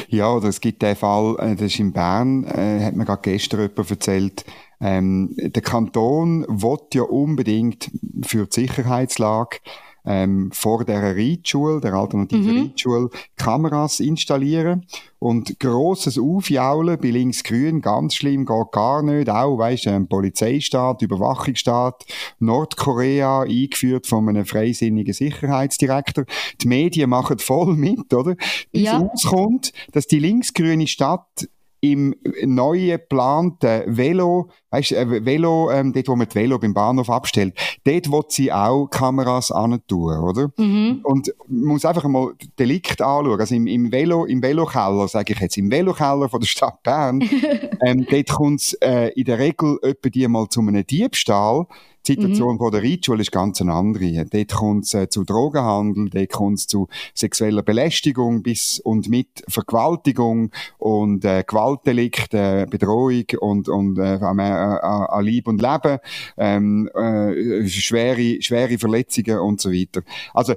Ja, 0.08 0.32
oder 0.32 0.48
es 0.48 0.60
gibt 0.60 0.82
den 0.82 0.96
Fall, 0.96 1.36
äh, 1.38 1.54
das 1.54 1.66
ist 1.72 1.80
in 1.80 1.92
Bern, 1.92 2.44
äh, 2.44 2.84
hat 2.84 2.94
mir 2.94 3.04
gerade 3.04 3.22
gestern 3.22 3.60
jemand 3.60 3.90
erzählt, 3.90 4.44
ähm, 4.80 5.34
der 5.36 5.62
Kanton 5.62 6.44
will 6.48 6.78
ja 6.92 7.02
unbedingt 7.02 7.90
für 8.24 8.46
die 8.46 8.60
Sicherheitslage 8.60 9.58
ähm, 10.06 10.50
vor 10.52 10.84
der 10.84 11.16
Reitschule, 11.16 11.80
der 11.80 11.94
alternativen 11.94 12.54
mhm. 12.54 12.62
Reitschule, 12.62 13.10
Kameras 13.36 14.00
installieren. 14.00 14.86
Und 15.18 15.58
grosses 15.58 16.18
Aufjaulen 16.18 16.98
bei 17.00 17.08
Linksgrün, 17.10 17.80
ganz 17.80 18.14
schlimm, 18.14 18.46
geht 18.46 18.72
gar 18.72 19.02
nicht. 19.02 19.28
Auch, 19.28 19.58
weisst 19.58 19.88
ein 19.88 20.06
Polizeistaat, 20.06 21.02
Überwachungsstaat, 21.02 22.04
Nordkorea, 22.38 23.42
eingeführt 23.42 24.06
von 24.06 24.28
einem 24.28 24.44
freisinnigen 24.44 25.14
Sicherheitsdirektor. 25.14 26.24
Die 26.60 26.68
Medien 26.68 27.10
machen 27.10 27.38
voll 27.38 27.74
mit, 27.74 28.12
oder? 28.14 28.36
Bis 28.70 28.82
ja. 28.82 28.98
rauskommt, 28.98 29.72
dass 29.92 30.06
die 30.06 30.20
linksgrüne 30.20 30.86
Stadt 30.86 31.48
im 31.92 32.14
neuen 32.44 32.88
geplanten 32.88 33.96
Velo, 33.96 34.50
weißt, 34.70 34.92
äh, 34.92 35.24
Velo, 35.24 35.70
ähm, 35.70 35.92
dort, 35.92 36.08
wo 36.08 36.16
man 36.16 36.26
das 36.26 36.34
Velo 36.34 36.58
beim 36.58 36.74
Bahnhof 36.74 37.10
abstellt, 37.10 37.54
dort 37.84 38.10
will 38.10 38.22
sie 38.28 38.52
auch 38.52 38.86
Kameras 38.86 39.52
tun, 39.86 40.18
oder? 40.18 40.50
Mhm. 40.56 41.00
Und 41.02 41.32
man 41.48 41.74
muss 41.74 41.84
einfach 41.84 42.04
mal 42.04 42.32
Delikt 42.58 43.00
anschauen. 43.00 43.40
Also 43.40 43.54
im, 43.54 43.66
im 43.66 43.92
Velo, 43.92 44.24
im 44.24 44.42
Velokeller, 44.42 45.08
sage 45.08 45.32
ich 45.32 45.40
jetzt, 45.40 45.56
im 45.56 45.70
Velokeller 45.70 46.28
von 46.28 46.40
der 46.40 46.48
Stadt 46.48 46.82
Bern, 46.82 47.20
ähm, 47.84 48.06
dort 48.10 48.28
kommt 48.28 48.60
es 48.60 48.72
äh, 48.74 49.08
in 49.14 49.24
der 49.24 49.38
Regel 49.38 49.78
etwa 49.82 50.08
die 50.08 50.28
mal 50.28 50.48
zu 50.48 50.60
einem 50.60 50.86
Diebstahl, 50.86 51.66
die 52.06 52.12
Situation 52.12 52.54
mhm. 52.54 52.58
von 52.58 52.72
der 52.72 52.82
Reitschule 52.82 53.22
ist 53.22 53.32
ganz 53.32 53.60
eine 53.60 53.72
andere. 53.72 54.24
Dort 54.26 54.52
kommt 54.52 54.84
es 54.84 54.94
äh, 54.94 55.08
zu 55.08 55.24
Drogenhandel, 55.24 56.10
dort 56.10 56.32
kommt 56.32 56.58
es 56.58 56.66
zu 56.66 56.88
sexueller 57.14 57.62
Belästigung 57.62 58.42
bis 58.42 58.80
und 58.80 59.08
mit 59.08 59.42
Vergewaltigung 59.48 60.50
und 60.78 61.24
äh, 61.24 61.44
Gewaltdelikt, 61.46 62.34
äh, 62.34 62.66
Bedrohung 62.68 63.24
und, 63.40 63.68
und 63.68 63.98
äh, 63.98 64.18
an, 64.20 64.38
äh, 64.38 64.42
an 64.42 65.24
Lieb 65.24 65.48
und 65.48 65.60
Leben, 65.60 65.98
ähm, 66.36 66.88
äh, 66.94 67.66
schwere, 67.66 68.40
schwere 68.40 68.78
Verletzungen 68.78 69.38
und 69.38 69.60
so 69.60 69.72
weiter. 69.72 70.02
Also 70.34 70.54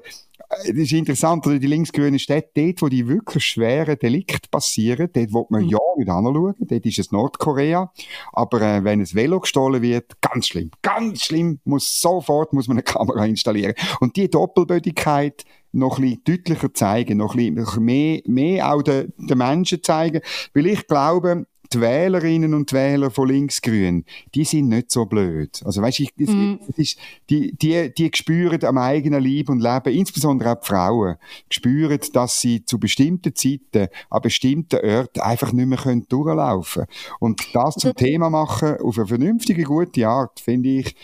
es 0.49 0.69
ist 0.69 0.93
interessant, 0.93 1.45
oder 1.45 1.59
die 1.59 1.67
linksgrünen 1.67 2.19
Städte, 2.19 2.49
dort, 2.55 2.81
wo 2.81 2.89
die 2.89 3.07
wirklich 3.07 3.45
schweren 3.45 3.97
Delikte 3.99 4.49
passieren, 4.49 5.09
dort 5.13 5.33
wo 5.33 5.47
man 5.49 5.63
mhm. 5.63 5.69
ja 5.69 5.79
nicht 5.97 6.09
anschauen, 6.09 6.55
dort 6.59 6.85
ist 6.85 6.99
es 6.99 7.11
Nordkorea, 7.11 7.91
aber 8.33 8.61
äh, 8.61 8.83
wenn 8.83 9.01
es 9.01 9.13
Velo 9.13 9.39
gestohlen 9.39 9.81
wird, 9.81 10.19
ganz 10.21 10.47
schlimm, 10.47 10.71
ganz 10.81 11.23
schlimm, 11.23 11.59
muss 11.65 12.01
sofort 12.01 12.53
muss 12.53 12.67
man 12.67 12.77
eine 12.77 12.83
Kamera 12.83 13.25
installieren. 13.25 13.75
Und 13.99 14.15
die 14.15 14.29
Doppelbödigkeit, 14.29 15.43
noch 15.71 15.99
ein 15.99 16.01
bisschen 16.01 16.23
deutlicher 16.23 16.73
zeigen, 16.73 17.17
noch 17.17 17.35
ein 17.35 17.53
bisschen 17.53 17.83
mehr, 17.83 18.21
mehr 18.25 18.73
auch 18.73 18.81
den, 18.81 19.13
den 19.17 19.37
Menschen 19.37 19.83
zeigen, 19.83 20.21
weil 20.53 20.65
ich 20.65 20.87
glaube, 20.87 21.45
die 21.73 21.81
Wählerinnen 21.81 22.53
und 22.53 22.73
Wähler 22.73 23.11
von 23.11 23.27
Linksgrün, 23.27 24.05
die 24.33 24.43
sind 24.43 24.69
nicht 24.69 24.91
so 24.91 25.05
blöd. 25.05 25.61
Also 25.65 25.81
weißt, 25.81 25.99
ich, 25.99 26.13
das, 26.17 26.29
mm. 26.29 26.55
das 26.67 26.77
ist, 26.77 26.99
die, 27.29 27.55
die, 27.55 27.93
die 27.93 28.11
spüren 28.13 28.63
am 28.63 28.77
eigenen 28.77 29.23
Leib 29.23 29.49
und 29.49 29.61
Leben, 29.61 29.93
insbesondere 29.93 30.51
auch 30.53 30.61
die 30.61 30.67
Frauen, 30.67 31.15
spüren, 31.51 31.99
dass 32.13 32.41
sie 32.41 32.65
zu 32.65 32.79
bestimmten 32.79 33.35
Zeiten 33.35 33.87
an 34.09 34.21
bestimmten 34.21 34.83
Orten 34.83 35.21
einfach 35.21 35.51
nicht 35.53 35.67
mehr 35.67 35.77
können 35.77 36.05
durchlaufen 36.09 36.85
können. 36.85 37.17
Und 37.19 37.55
das 37.55 37.75
zum 37.75 37.95
Thema 37.95 38.29
machen, 38.29 38.77
auf 38.81 38.97
eine 38.97 39.07
vernünftige, 39.07 39.63
gute 39.63 40.07
Art, 40.07 40.39
finde 40.39 40.69
ich, 40.69 40.95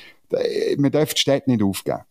man 0.77 0.91
darf 0.91 1.13
die 1.13 1.21
Städte 1.21 1.49
nicht 1.49 1.63
aufgeben. 1.63 2.01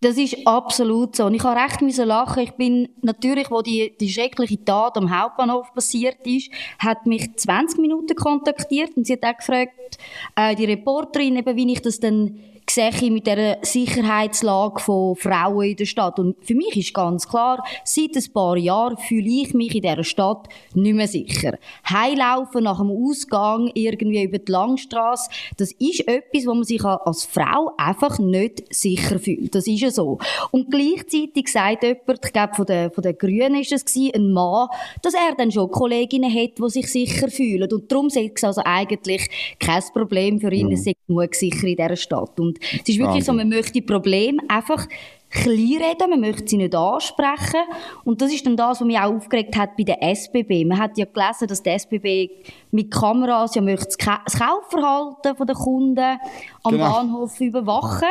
Das 0.00 0.16
ist 0.16 0.46
absolut 0.46 1.16
so. 1.16 1.26
Und 1.26 1.34
ich 1.34 1.42
habe 1.42 1.60
recht 1.60 1.82
müssen 1.82 2.06
lachen. 2.06 2.44
Ich 2.44 2.52
bin 2.52 2.88
natürlich, 3.02 3.50
wo 3.50 3.62
die, 3.62 3.96
die 3.98 4.08
schreckliche 4.08 4.64
Tat 4.64 4.96
am 4.96 5.16
Hauptbahnhof 5.16 5.74
passiert 5.74 6.24
ist, 6.24 6.50
hat 6.78 7.06
mich 7.06 7.36
20 7.36 7.80
Minuten 7.80 8.14
kontaktiert 8.14 8.96
und 8.96 9.06
sie 9.06 9.14
hat 9.14 9.24
auch 9.24 9.36
gefragt, 9.38 9.98
äh, 10.36 10.54
die 10.54 10.66
Reporterin, 10.66 11.36
eben, 11.36 11.56
wie 11.56 11.72
ich 11.72 11.82
das 11.82 11.98
denn 11.98 12.38
sehe 12.70 13.10
mit 13.10 13.26
der 13.26 13.58
Sicherheitslage 13.62 14.80
von 14.80 15.16
Frauen 15.16 15.70
in 15.70 15.76
der 15.76 15.86
Stadt. 15.86 16.18
Und 16.18 16.36
für 16.44 16.54
mich 16.54 16.76
ist 16.76 16.94
ganz 16.94 17.28
klar, 17.28 17.64
seit 17.84 18.16
ein 18.16 18.32
paar 18.32 18.56
Jahren 18.56 18.96
fühle 18.96 19.28
ich 19.28 19.54
mich 19.54 19.74
in 19.74 19.82
dieser 19.82 20.04
Stadt 20.04 20.48
nicht 20.74 20.94
mehr 20.94 21.08
sicher. 21.08 21.58
Heilaufen 21.88 22.64
nach 22.64 22.78
dem 22.78 22.90
Ausgang 22.90 23.70
irgendwie 23.74 24.24
über 24.24 24.38
die 24.38 24.52
Langstrasse, 24.52 25.30
das 25.56 25.72
ist 25.72 26.06
etwas, 26.08 26.46
wo 26.46 26.54
man 26.54 26.64
sich 26.64 26.84
als 26.84 27.24
Frau 27.24 27.72
einfach 27.76 28.18
nicht 28.18 28.74
sicher 28.74 29.18
fühlt. 29.18 29.54
Das 29.54 29.66
ist 29.66 29.80
ja 29.80 29.90
so. 29.90 30.18
Und 30.50 30.70
gleichzeitig 30.70 31.48
sagt 31.48 31.82
jemand, 31.82 32.24
ich 32.24 32.32
glaube 32.32 32.54
von 32.54 32.66
den, 32.66 32.90
von 32.90 33.02
den 33.02 33.16
Grünen 33.16 33.60
ist 33.60 33.72
es 33.72 33.84
gewesen, 33.84 34.14
ein 34.14 34.32
Mann, 34.32 34.68
dass 35.02 35.14
er 35.14 35.34
dann 35.36 35.50
schon 35.50 35.70
Kolleginnen 35.70 36.32
hat, 36.32 36.58
die 36.58 36.70
sich 36.70 36.90
sicher 36.90 37.28
fühlen. 37.28 37.70
Und 37.72 37.90
darum 37.90 38.08
ist 38.08 38.16
es 38.16 38.44
also 38.44 38.62
eigentlich 38.64 39.28
kein 39.58 39.82
Problem 39.92 40.40
für 40.40 40.52
ihn, 40.52 40.66
mhm. 40.66 40.72
es 40.72 40.84
genug 41.06 41.34
sicher 41.34 41.66
in 41.66 41.76
dieser 41.76 41.96
Stadt. 41.96 42.38
Und 42.38 42.57
es 42.60 42.88
ist 42.88 42.98
wirklich 42.98 43.24
so, 43.24 43.32
man 43.32 43.48
möchte 43.48 43.82
Problem 43.82 44.40
einfach 44.48 44.86
kleinreden, 45.30 46.10
man 46.10 46.20
möchte 46.20 46.48
sie 46.48 46.56
nicht 46.56 46.74
ansprechen. 46.74 47.60
Und 48.04 48.22
das 48.22 48.32
ist 48.32 48.46
dann 48.46 48.56
das, 48.56 48.80
was 48.80 48.86
mich 48.86 48.98
auch 48.98 49.14
aufgeregt 49.14 49.56
hat 49.56 49.76
bei 49.76 49.84
der 49.84 50.02
SBB. 50.02 50.64
Man 50.64 50.78
hat 50.78 50.96
ja 50.96 51.04
gelesen, 51.04 51.48
dass 51.48 51.62
die 51.62 51.70
SBB 51.70 52.30
mit 52.70 52.90
Kameras 52.90 53.54
ja 53.54 53.62
möchte 53.62 53.96
das 53.96 54.38
Kaufverhalten 54.38 55.46
der 55.46 55.56
Kunden 55.56 56.18
am 56.62 56.72
genau. 56.72 56.92
Bahnhof 56.92 57.40
überwachen. 57.40 58.08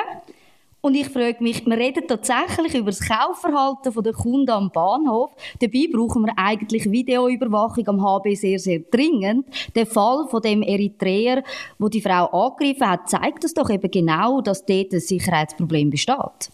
Und 0.87 0.95
ich 0.95 1.09
frage 1.09 1.43
mich, 1.43 1.65
wir 1.65 1.77
reden 1.77 2.07
tatsächlich 2.07 2.73
über 2.73 2.91
das 2.91 3.01
Kaufverhalten 3.01 3.91
der 4.01 4.13
Kunden 4.13 4.49
am 4.49 4.71
Bahnhof. 4.71 5.31
Dabei 5.59 5.87
brauchen 5.91 6.25
wir 6.25 6.31
eigentlich 6.37 6.89
Videoüberwachung 6.89 7.85
am 7.89 8.01
HB 8.01 8.35
sehr, 8.35 8.57
sehr 8.57 8.79
dringend. 8.89 9.47
Der 9.75 9.85
Fall 9.85 10.29
von 10.29 10.41
dem 10.41 10.61
Eritreer, 10.61 11.43
wo 11.77 11.89
die 11.89 11.99
Frau 11.99 12.27
angegriffen 12.27 12.89
hat, 12.89 13.09
zeigt 13.09 13.43
das 13.43 13.53
doch 13.53 13.69
eben 13.69 13.91
genau, 13.91 14.39
dass 14.39 14.65
dort 14.65 14.93
ein 14.93 15.01
Sicherheitsproblem 15.01 15.89
besteht. 15.89 16.51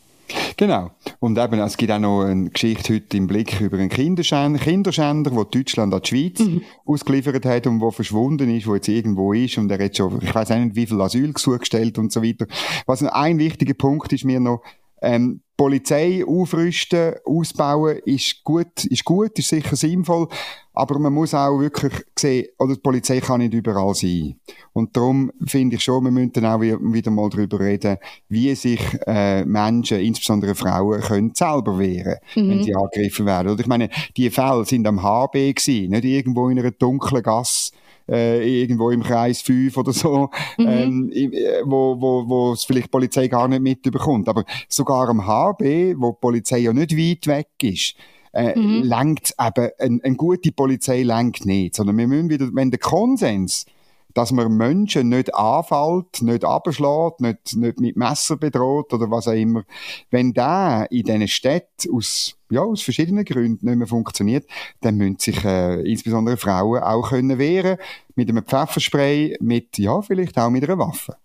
Genau. 0.57 0.91
Und 1.19 1.37
eben, 1.37 1.59
es 1.59 1.77
gibt 1.77 1.91
auch 1.91 1.99
noch 1.99 2.23
eine 2.23 2.49
Geschichte 2.49 2.93
heute 2.93 3.17
im 3.17 3.27
Blick 3.27 3.59
über 3.61 3.77
einen 3.77 3.89
Kinderschänder, 3.89 4.59
Kinderschänder, 4.59 5.31
der 5.31 5.45
Deutschland 5.45 5.93
an 5.93 6.01
die 6.01 6.07
Schweiz 6.07 6.39
mhm. 6.39 6.61
ausgeliefert 6.85 7.45
hat 7.45 7.67
und 7.67 7.81
wo 7.81 7.91
verschwunden 7.91 8.49
ist, 8.55 8.67
wo 8.67 8.75
jetzt 8.75 8.87
irgendwo 8.87 9.33
ist 9.33 9.57
und 9.57 9.71
er 9.71 9.83
hat 9.83 9.97
schon, 9.97 10.19
ich 10.21 10.33
weiß 10.33 10.49
nicht, 10.49 10.75
wie 10.75 10.85
viel 10.85 11.01
Asylgesuche 11.01 11.59
gestellt 11.59 11.97
und 11.97 12.11
so 12.11 12.23
weiter. 12.23 12.45
Was 12.85 13.03
ein 13.03 13.39
wichtiger 13.39 13.73
Punkt 13.73 14.13
ist 14.13 14.25
mir 14.25 14.39
noch, 14.39 14.61
ähm, 15.03 15.41
Polizei 15.55 16.23
aufrüsten, 16.25 17.13
ausbauen 17.25 17.99
ist 18.05 18.43
gut, 18.43 18.85
ist 18.85 19.05
gut, 19.05 19.37
ist 19.37 19.49
sicher 19.49 19.75
sinnvoll, 19.75 20.27
aber 20.73 20.97
man 20.97 21.13
muss 21.13 21.35
auch 21.35 21.59
wirklich 21.59 21.93
sehen, 22.17 22.47
oder 22.57 22.73
die 22.73 22.81
Polizei 22.81 23.19
kann 23.19 23.41
nicht 23.41 23.53
überall 23.53 23.93
sein. 23.93 24.35
Und 24.71 24.97
darum 24.97 25.31
finde 25.45 25.75
ich 25.75 25.83
schon, 25.83 26.03
wir 26.05 26.11
müssen 26.11 26.31
dann 26.33 26.45
auch 26.45 26.59
wieder 26.59 27.11
mal 27.11 27.29
darüber 27.29 27.59
reden, 27.59 27.97
wie 28.29 28.55
sich 28.55 28.81
äh, 29.05 29.45
Menschen, 29.45 29.99
insbesondere 29.99 30.55
Frauen, 30.55 31.01
können 31.01 31.35
selber 31.35 31.77
wehren, 31.77 32.17
mhm. 32.35 32.49
wenn 32.49 32.63
sie 32.63 32.73
angegriffen 32.73 33.27
werden. 33.27 33.51
Oder 33.51 33.61
ich 33.61 33.67
meine, 33.67 33.89
die 34.17 34.31
Fälle 34.31 34.65
sind 34.65 34.87
am 34.87 35.03
HB 35.03 35.33
gewesen, 35.33 35.91
nicht 35.91 36.05
irgendwo 36.05 36.49
in 36.49 36.57
einer 36.57 36.71
dunklen 36.71 37.21
Gasse 37.21 37.73
äh, 38.09 38.61
irgendwo 38.61 38.89
im 38.89 39.03
Kreis 39.03 39.41
5 39.41 39.77
oder 39.77 39.93
so, 39.93 40.29
mhm. 40.57 40.67
ähm, 40.67 41.11
äh, 41.13 41.61
wo, 41.65 41.99
wo, 41.99 42.27
wo 42.27 42.53
es 42.53 42.63
vielleicht 42.63 42.87
die 42.87 42.91
Polizei 42.91 43.27
gar 43.27 43.47
nicht 43.47 43.61
mitbekommt. 43.61 44.27
Aber 44.27 44.43
sogar 44.67 45.09
am 45.09 45.25
HB, 45.25 45.95
wo 45.97 46.11
die 46.11 46.17
Polizei 46.19 46.59
ja 46.59 46.73
nicht 46.73 46.97
weit 46.97 47.27
weg 47.27 47.49
ist, 47.61 47.95
äh, 48.33 48.57
mhm. 48.57 48.83
lenkt 48.83 49.35
eben, 49.39 49.69
eine, 49.79 49.99
eine 50.03 50.15
gute 50.15 50.51
Polizei 50.51 51.03
lenkt 51.03 51.45
nicht, 51.45 51.75
sondern 51.75 51.97
wir 51.97 52.07
müssen 52.07 52.29
wieder, 52.29 52.49
wenn 52.53 52.71
der 52.71 52.79
Konsens 52.79 53.65
dass 54.13 54.31
man 54.31 54.55
Menschen 54.55 55.09
nicht 55.09 55.33
anfällt, 55.33 56.21
nicht 56.21 56.45
abschlägt, 56.45 57.21
nicht, 57.21 57.55
nicht 57.55 57.79
mit 57.79 57.97
Messer 57.97 58.37
bedroht 58.37 58.93
oder 58.93 59.09
was 59.09 59.27
auch 59.27 59.33
immer. 59.33 59.63
Wenn 60.11 60.33
der 60.33 60.87
in 60.91 61.03
diesen 61.03 61.27
Städten 61.27 61.95
aus, 61.95 62.35
ja, 62.49 62.61
aus 62.61 62.81
verschiedenen 62.81 63.25
Gründen 63.25 63.65
nicht 63.65 63.77
mehr 63.77 63.87
funktioniert, 63.87 64.45
dann 64.81 64.97
müssen 64.97 65.17
sich 65.19 65.43
äh, 65.43 65.81
insbesondere 65.81 66.37
Frauen 66.37 66.83
auch 66.83 67.09
können 67.09 67.37
wehren 67.39 67.77
mit 68.15 68.29
einem 68.29 68.45
Pfefferspray, 68.45 69.37
mit, 69.39 69.77
ja, 69.77 70.01
vielleicht 70.01 70.37
auch 70.37 70.49
mit 70.49 70.63
einer 70.63 70.77
Waffe. 70.77 71.15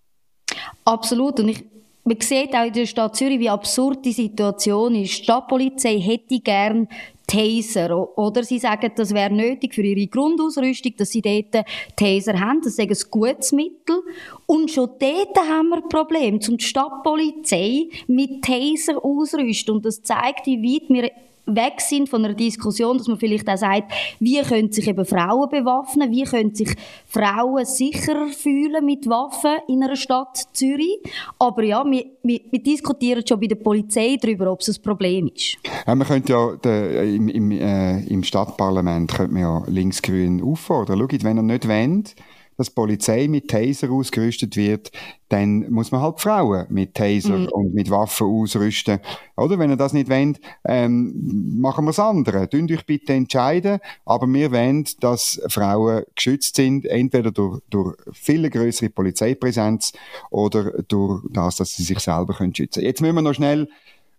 Absolut. 0.85 1.41
Und 1.41 1.49
ich 1.49 1.65
man 2.09 2.21
sieht 2.21 2.55
auch 2.55 2.67
in 2.67 2.73
der 2.73 2.87
Stadt 2.87 3.17
Zürich, 3.17 3.39
wie 3.39 3.51
absurd 3.51 4.05
die 4.05 4.13
Situation 4.13 4.95
ist. 4.95 5.19
Die 5.19 5.25
Stadtpolizei 5.25 6.01
hätte 6.01 6.41
gern 6.41 6.89
Taser. 7.27 8.19
Oder 8.19 8.43
sie 8.43 8.59
sagen, 8.59 8.91
das 8.97 9.13
wäre 9.13 9.33
nötig 9.33 9.75
für 9.75 9.83
ihre 9.83 10.07
Grundausrüstung, 10.07 10.95
dass 10.97 11.11
sie 11.11 11.21
dort 11.21 11.67
Taser 11.95 12.41
haben. 12.41 12.63
Das 12.63 12.79
ist 12.79 12.81
ein 12.81 13.11
gutes 13.11 13.53
Mittel. 13.53 14.01
Und 14.47 14.71
schon 14.71 14.89
dort 14.99 15.37
haben 15.37 15.69
wir 15.69 15.77
ein 15.77 15.89
Problem, 15.91 16.41
um 16.49 16.57
die 16.57 16.65
Stadtpolizei 16.65 17.89
mit 18.07 18.43
Taser 18.43 19.05
ausrüsten. 19.05 19.77
Und 19.77 19.85
das 19.85 20.03
zeigt, 20.03 20.47
wie 20.47 20.63
weit 20.63 20.89
wir 20.89 21.11
weg 21.49 21.81
sind 21.81 22.09
von 22.09 22.25
einer 22.25 22.35
Diskussion, 22.35 22.99
dass 22.99 23.09
man 23.09 23.19
vielleicht 23.19 23.49
auch 23.49 23.57
sagt, 23.57 23.93
wie 24.21 24.41
können 24.43 24.71
sich 24.73 24.87
eben 24.87 25.05
Frauen 25.05 25.49
bewaffnen, 25.49 26.11
wie 26.11 26.25
können 26.25 26.55
sich 26.55 26.75
Frauen 27.07 27.65
sicherer 27.65 28.29
fühlen 28.29 28.85
mit 28.85 29.09
Waffen 29.09 29.57
in 29.69 29.83
einer 29.83 29.97
Stadt 29.97 30.49
Zürich. 30.53 30.99
Aber 31.39 31.63
ja, 31.63 31.85
wir, 31.85 32.05
wir, 32.23 32.41
wir 32.51 32.63
diskutieren 32.63 33.25
schon 33.27 33.41
bei 33.41 33.47
der 33.47 33.57
Polizei 33.57 34.17
darüber, 34.21 34.53
ob 34.53 34.61
es 34.61 34.69
ein 34.69 34.83
Problem 34.83 35.31
ist. 35.35 35.57
Ja, 35.87 35.95
man 35.95 36.07
könnte 36.07 36.33
ja 36.33 36.57
de, 36.57 37.17
im, 37.17 37.29
im, 37.29 37.51
äh, 37.51 38.01
im 38.05 38.23
Stadtparlament 38.23 39.13
könnte 39.15 39.33
man 39.33 39.43
ja 39.43 39.63
linksgrün 39.67 40.43
auffordern. 40.43 40.99
Schaut, 40.99 41.25
wenn 41.25 41.37
er 41.37 41.43
nicht 41.43 41.69
wollt, 41.69 42.15
dass 42.59 42.69
die 42.69 42.75
Polizei 42.75 43.29
mit 43.29 43.49
Taser 43.49 43.91
ausgerüstet 43.91 44.57
wird, 44.57 44.91
dann 45.29 45.71
muss 45.71 45.93
man 45.93 46.03
halt 46.03 46.21
Frauen 46.21 46.67
mit 46.71 46.95
Taser 46.95 47.39
mhm. 47.39 47.49
und 47.49 47.73
mit 47.73 47.89
Waffen 47.89 48.27
ausrüsten. 48.27 48.99
Oder 49.37 49.59
wenn 49.59 49.71
ihr 49.71 49.77
das 49.77 49.93
nicht 49.93 50.11
wollt, 50.11 50.41
ähm, 50.65 51.61
machen 51.61 51.85
wir 51.85 51.91
es 51.91 52.01
andere. 52.01 52.49
Tünt 52.49 52.73
euch 52.73 52.85
bitte 52.85 53.13
entscheiden, 53.13 53.79
aber 54.05 54.27
wir 54.27 54.51
wollen, 54.51 54.85
dass 55.01 55.41
Frauen 55.49 56.03
geschützt 56.17 56.57
sind, 56.57 56.85
entweder 56.85 57.31
durch, 57.31 57.61
durch 57.71 57.97
viel 58.13 58.51
größere 58.51 58.91
Polizeipräsenz 58.91 59.93
oder 60.31 60.83
durch 60.83 61.23
das, 61.31 61.57
dass 61.57 61.77
sie 61.77 61.85
sich 61.85 62.01
selber 62.01 62.35
können 62.35 62.55
schützen 62.55 62.81
können. 62.81 62.87
Jetzt 62.89 63.01
müssen 63.01 63.15
wir 63.15 63.23
noch 63.23 63.35
schnell 63.35 63.69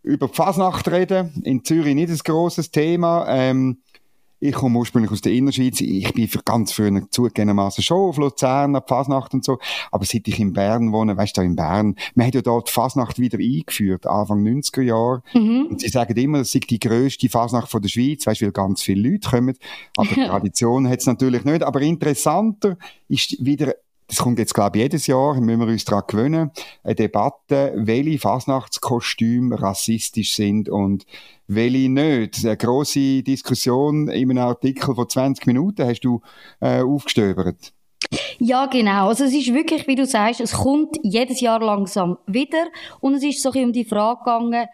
über 0.01 0.27
die 0.27 0.33
Fasnacht 0.33 0.87
reden. 0.87 1.41
In 1.43 1.65
Zürich 1.65 1.93
nicht 1.93 2.09
ein 2.09 2.17
grosses 2.19 2.71
Thema. 2.71 3.25
Ähm, 3.27 3.79
ich 4.39 4.53
komme 4.53 4.79
ursprünglich 4.79 5.11
aus 5.11 5.21
der 5.21 5.33
Innerschweiz. 5.33 5.81
Ich 5.81 6.13
bin 6.13 6.27
für 6.27 6.39
ganz 6.43 6.71
früher 6.71 7.01
zugegebenermaßen 7.09 7.83
schon 7.83 8.09
auf 8.09 8.17
Luzern, 8.17 8.75
ab 8.75 8.87
Fasnacht 8.87 9.33
und 9.33 9.43
so. 9.43 9.59
Aber 9.91 10.05
seit 10.05 10.27
ich 10.27 10.39
in 10.39 10.53
Bern 10.53 10.93
wohne, 10.93 11.17
weißt 11.17 11.37
du, 11.37 11.41
in 11.41 11.55
Bern, 11.55 11.95
man 12.15 12.27
hat 12.27 12.35
ja 12.35 12.41
dort 12.41 12.69
Fasnacht 12.69 13.19
wieder 13.19 13.37
eingeführt, 13.37 14.07
Anfang 14.07 14.43
90er 14.43 14.81
Jahre. 14.81 15.23
Mhm. 15.33 15.67
Und 15.69 15.81
sie 15.81 15.89
sagen 15.89 16.15
immer, 16.17 16.39
das 16.39 16.51
sei 16.51 16.59
die 16.59 16.79
grösste 16.79 17.29
Fasnacht 17.29 17.69
von 17.69 17.81
der 17.81 17.89
Schweiz, 17.89 18.25
weißt 18.25 18.41
du, 18.41 18.45
weil 18.45 18.51
ganz 18.53 18.81
viele 18.81 19.09
Leute 19.09 19.29
kommen. 19.29 19.57
Aber 19.97 20.09
Tradition 20.15 20.87
hat 20.87 20.99
es 20.99 21.05
natürlich 21.05 21.43
nicht. 21.43 21.63
Aber 21.63 21.81
interessanter 21.81 22.77
ist 23.09 23.43
wieder 23.43 23.73
das 24.09 24.17
kommt 24.17 24.39
jetzt, 24.39 24.55
glaube 24.55 24.77
ich, 24.77 24.83
jedes 24.83 25.07
Jahr, 25.07 25.39
müssen 25.39 25.59
wir 25.59 25.67
uns 25.67 25.85
daran 25.85 26.03
gewöhnen, 26.07 26.51
eine 26.83 26.95
Debatte, 26.95 27.73
welche 27.75 28.17
Fasnachtskostüme 28.17 29.61
rassistisch 29.61 30.33
sind 30.33 30.67
und 30.67 31.05
welche 31.47 31.89
nicht. 31.89 32.43
Eine 32.43 32.57
grosse 32.57 33.21
Diskussion 33.21 34.07
in 34.07 34.31
einem 34.31 34.43
Artikel 34.43 34.95
von 34.95 35.07
20 35.07 35.45
Minuten 35.45 35.85
hast 35.85 36.01
du 36.01 36.21
äh, 36.59 36.81
aufgestöbert. 36.81 37.71
Ja, 38.39 38.65
genau. 38.65 39.09
Also 39.09 39.25
es 39.25 39.33
ist 39.33 39.53
wirklich, 39.53 39.85
wie 39.85 39.95
du 39.95 40.07
sagst, 40.07 40.41
es 40.41 40.53
kommt 40.53 40.97
jedes 41.03 41.39
Jahr 41.39 41.59
langsam 41.59 42.17
wieder 42.25 42.65
und 43.01 43.13
es 43.13 43.23
ist 43.23 43.43
so 43.43 43.49
ein 43.49 43.53
bisschen 43.53 43.65
um 43.67 43.73
die 43.73 43.85
Frage 43.85 44.19
gegangen, 44.19 44.67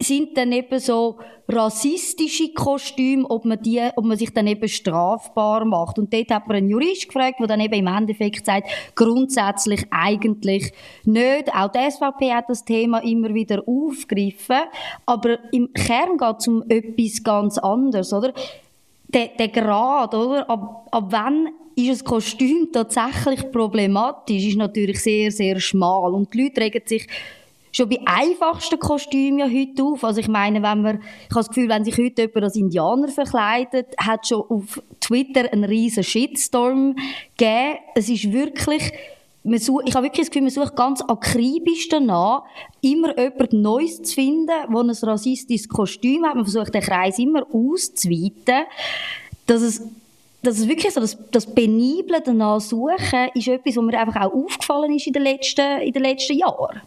sind 0.00 0.36
dann 0.36 0.52
eben 0.52 0.78
so 0.78 1.18
rassistische 1.48 2.52
Kostüme, 2.52 3.28
ob 3.28 3.44
man 3.44 3.60
die, 3.60 3.80
ob 3.96 4.04
man 4.04 4.16
sich 4.16 4.32
dann 4.32 4.46
eben 4.46 4.68
strafbar 4.68 5.64
macht. 5.64 5.98
Und 5.98 6.12
dort 6.12 6.30
hat 6.30 6.46
man 6.46 6.58
einen 6.58 6.68
Jurist 6.68 7.06
gefragt, 7.06 7.40
der 7.40 7.46
dann 7.46 7.60
eben 7.60 7.74
im 7.74 7.86
Endeffekt 7.86 8.46
sagt, 8.46 8.68
grundsätzlich 8.94 9.86
eigentlich 9.90 10.72
nicht. 11.04 11.52
Auch 11.54 11.72
die 11.72 11.90
SVP 11.90 12.32
hat 12.32 12.44
das 12.48 12.64
Thema 12.64 12.98
immer 12.98 13.34
wieder 13.34 13.62
aufgegriffen. 13.66 14.60
Aber 15.06 15.38
im 15.52 15.72
Kern 15.72 16.16
geht 16.18 16.36
es 16.38 16.48
um 16.48 16.62
etwas 16.68 17.24
ganz 17.24 17.58
anderes, 17.58 18.12
oder? 18.12 18.32
Der, 19.08 19.28
der 19.38 19.48
Grad, 19.48 20.14
oder? 20.14 20.48
Ab, 20.50 20.86
ab 20.92 21.04
wann 21.08 21.48
ist 21.74 22.02
ein 22.02 22.04
Kostüm 22.04 22.68
tatsächlich 22.72 23.50
problematisch, 23.50 24.44
ist 24.44 24.56
natürlich 24.56 25.00
sehr, 25.02 25.30
sehr 25.30 25.58
schmal. 25.60 26.12
Und 26.12 26.34
die 26.34 26.44
Leute 26.44 26.60
regen 26.60 26.82
sich 26.84 27.06
schon 27.78 27.88
bei 27.88 28.00
einfachsten 28.04 28.78
Kostümen 28.78 29.38
ja 29.38 29.46
heute 29.46 29.82
auf. 29.84 30.04
Also 30.04 30.20
ich 30.20 30.28
meine, 30.28 30.62
wenn 30.62 30.82
man, 30.82 30.96
ich 30.98 31.30
habe 31.30 31.40
das 31.40 31.48
Gefühl, 31.48 31.68
wenn 31.68 31.84
sich 31.84 31.96
heute 31.96 32.22
jemand 32.22 32.44
als 32.44 32.56
Indianer 32.56 33.08
verkleidet, 33.08 33.94
hat 33.98 34.26
schon 34.26 34.42
auf 34.48 34.82
Twitter 35.00 35.50
einen 35.52 35.64
riesen 35.64 36.02
Shitstorm 36.02 36.96
gegeben. 37.36 37.78
Es 37.94 38.08
ist 38.08 38.32
wirklich, 38.32 38.92
man 39.44 39.60
such, 39.60 39.82
ich 39.86 39.94
habe 39.94 40.06
wirklich 40.06 40.26
das 40.26 40.30
Gefühl, 40.30 40.42
man 40.42 40.50
sucht 40.50 40.76
ganz 40.76 41.02
akribisch 41.02 41.88
danach, 41.88 42.42
immer 42.80 43.16
jemand 43.16 43.52
Neues 43.52 44.02
zu 44.02 44.14
finden, 44.14 44.46
der 44.46 44.68
ein 44.68 44.90
rassistisches 44.90 45.68
Kostüm 45.68 46.26
hat. 46.26 46.34
Man 46.34 46.44
versucht 46.44 46.74
den 46.74 46.82
Kreis 46.82 47.18
immer 47.18 47.46
auszuweiten, 47.52 48.66
dass 49.46 49.62
es 49.62 49.82
dass 50.40 50.56
es 50.56 50.68
wirklich 50.68 50.94
so, 50.94 51.00
das, 51.00 51.18
das 51.32 51.52
Penible 51.52 52.22
danach 52.24 52.60
suchen, 52.60 53.28
ist 53.34 53.48
etwas, 53.48 53.76
was 53.76 53.84
mir 53.84 53.98
einfach 53.98 54.22
auch 54.22 54.32
aufgefallen 54.32 54.94
ist 54.94 55.08
in 55.08 55.12
den 55.12 55.24
letzten, 55.24 55.80
in 55.80 55.92
den 55.92 56.02
letzten 56.02 56.38
Jahren. 56.38 56.80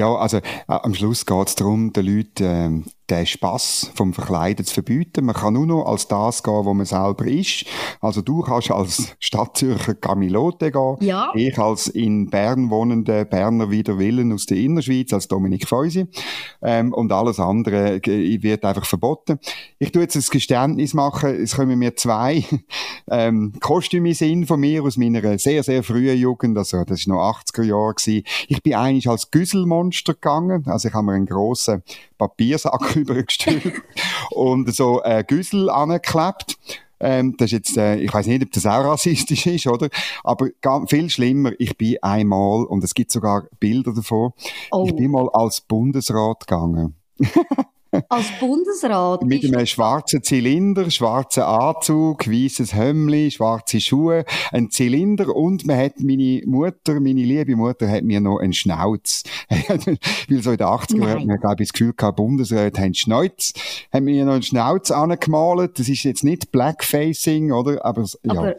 Ja, 0.00 0.14
also 0.14 0.38
äh, 0.38 0.42
am 0.66 0.94
Schluss 0.94 1.26
geht 1.26 1.48
es 1.48 1.54
darum, 1.56 1.92
den 1.92 2.06
Leuten 2.06 2.84
äh, 2.84 2.90
den 3.10 3.26
Spass 3.26 3.90
vom 3.94 4.12
Verkleiden 4.12 4.64
zu 4.64 4.74
verbieten. 4.74 5.24
Man 5.24 5.34
kann 5.34 5.54
nur 5.54 5.66
noch 5.66 5.84
als 5.84 6.06
das 6.08 6.42
gehen, 6.42 6.64
wo 6.64 6.72
man 6.74 6.86
selber 6.86 7.26
ist. 7.26 7.64
Also 8.00 8.22
du 8.22 8.42
kannst 8.42 8.70
als 8.70 9.14
Stadtzürcher 9.18 9.94
Camilote 9.94 10.70
gehen. 10.70 10.96
Ja. 11.00 11.32
Ich 11.34 11.58
als 11.58 11.88
in 11.88 12.30
Bern 12.30 12.70
wohnende 12.70 13.24
Berner 13.24 13.70
Widerwillen 13.70 14.32
aus 14.32 14.46
der 14.46 14.58
Innerschweiz, 14.58 15.12
als 15.12 15.28
Dominik 15.28 15.66
Feusi. 15.66 16.06
Ähm, 16.62 16.92
und 16.92 17.12
alles 17.12 17.40
andere 17.40 18.00
wird 18.04 18.64
einfach 18.64 18.86
verboten. 18.86 19.38
Ich 19.78 19.92
tue 19.92 20.02
jetzt 20.02 20.16
ein 20.16 20.24
Geständnis 20.30 20.94
machen. 20.94 21.30
Es 21.42 21.56
kommen 21.56 21.78
mir 21.78 21.96
zwei 21.96 22.44
ähm, 23.10 23.54
Kostüme 23.60 24.12
in 24.20 24.46
von 24.46 24.60
mir 24.60 24.82
aus 24.82 24.96
meiner 24.96 25.38
sehr, 25.38 25.62
sehr 25.62 25.82
frühen 25.82 26.18
Jugend. 26.18 26.56
Also 26.56 26.84
das 26.84 27.06
war 27.08 27.16
noch 27.16 27.40
80er 27.40 27.64
Jahre. 27.64 27.94
Gewesen. 27.94 28.24
Ich 28.48 28.62
bin 28.62 28.74
eigentlich 28.74 29.08
als 29.08 29.30
Güsselmonster 29.90 30.14
gegangen. 30.14 30.64
Also 30.66 30.88
ich 30.88 30.94
habe 30.94 31.06
mir 31.06 31.12
einen 31.12 31.26
grossen 31.26 31.82
Papiersack 32.18 32.96
übergestellt 32.96 33.82
und 34.30 34.74
so 34.74 35.02
äh, 35.02 35.24
Güssel 35.26 35.68
angeklebt. 35.70 36.56
Ähm, 37.02 37.34
das 37.38 37.46
ist 37.46 37.52
jetzt, 37.52 37.76
äh, 37.78 37.96
ich 37.96 38.12
weiß 38.12 38.26
nicht, 38.26 38.42
ob 38.42 38.52
das 38.52 38.66
auch 38.66 38.84
rassistisch 38.84 39.46
ist, 39.46 39.66
oder? 39.66 39.88
Aber 40.22 40.48
ganz, 40.60 40.90
viel 40.90 41.08
schlimmer, 41.08 41.52
ich 41.58 41.76
bin 41.78 41.96
einmal, 42.02 42.64
und 42.64 42.84
es 42.84 42.92
gibt 42.92 43.10
sogar 43.10 43.44
Bilder 43.58 43.94
davon, 43.94 44.32
Oh. 44.70 44.84
ich 44.86 44.94
bin 44.94 45.10
mal 45.10 45.28
als 45.30 45.62
Bundesrat 45.62 46.46
gegangen. 46.46 46.94
Als 48.08 48.26
Bundesrat 48.38 49.22
Mit 49.22 49.44
einem 49.44 49.66
schwarzen 49.66 50.22
Zylinder, 50.22 50.90
schwarzen 50.90 51.42
Anzug, 51.42 52.28
weißes 52.28 52.74
Hemli, 52.74 53.30
schwarze 53.30 53.80
Schuhe, 53.80 54.24
ein 54.52 54.70
Zylinder 54.70 55.34
und 55.34 55.66
man 55.66 55.76
hat 55.76 56.00
meine 56.00 56.42
Mutter, 56.46 57.00
meine 57.00 57.22
liebe 57.22 57.56
Mutter, 57.56 57.88
hat 57.88 58.04
mir 58.04 58.20
noch 58.20 58.38
einen 58.38 58.52
Schnauz. 58.52 59.24
Weil 59.48 60.42
so 60.42 60.52
in 60.52 60.56
den 60.56 60.66
80er 60.66 60.96
Nein. 60.98 61.08
hat 61.08 61.26
man, 61.26 61.40
glaube 61.40 61.62
ich, 61.62 61.68
das 61.68 61.72
Gefühl 61.72 61.94
gehabt, 61.94 62.16
Bundesräte 62.16 62.80
haben 62.80 62.94
Schnauz. 62.94 63.52
Haben 63.92 64.04
mir 64.04 64.24
noch 64.24 64.34
einen 64.34 64.42
Schnauz 64.42 64.90
angemalt. 64.90 65.78
Das 65.78 65.88
ist 65.88 66.04
jetzt 66.04 66.24
nicht 66.24 66.52
Blackfacing, 66.52 67.52
oder? 67.52 67.84
Aber, 67.84 68.04
ja. 68.22 68.32
Aber 68.32 68.56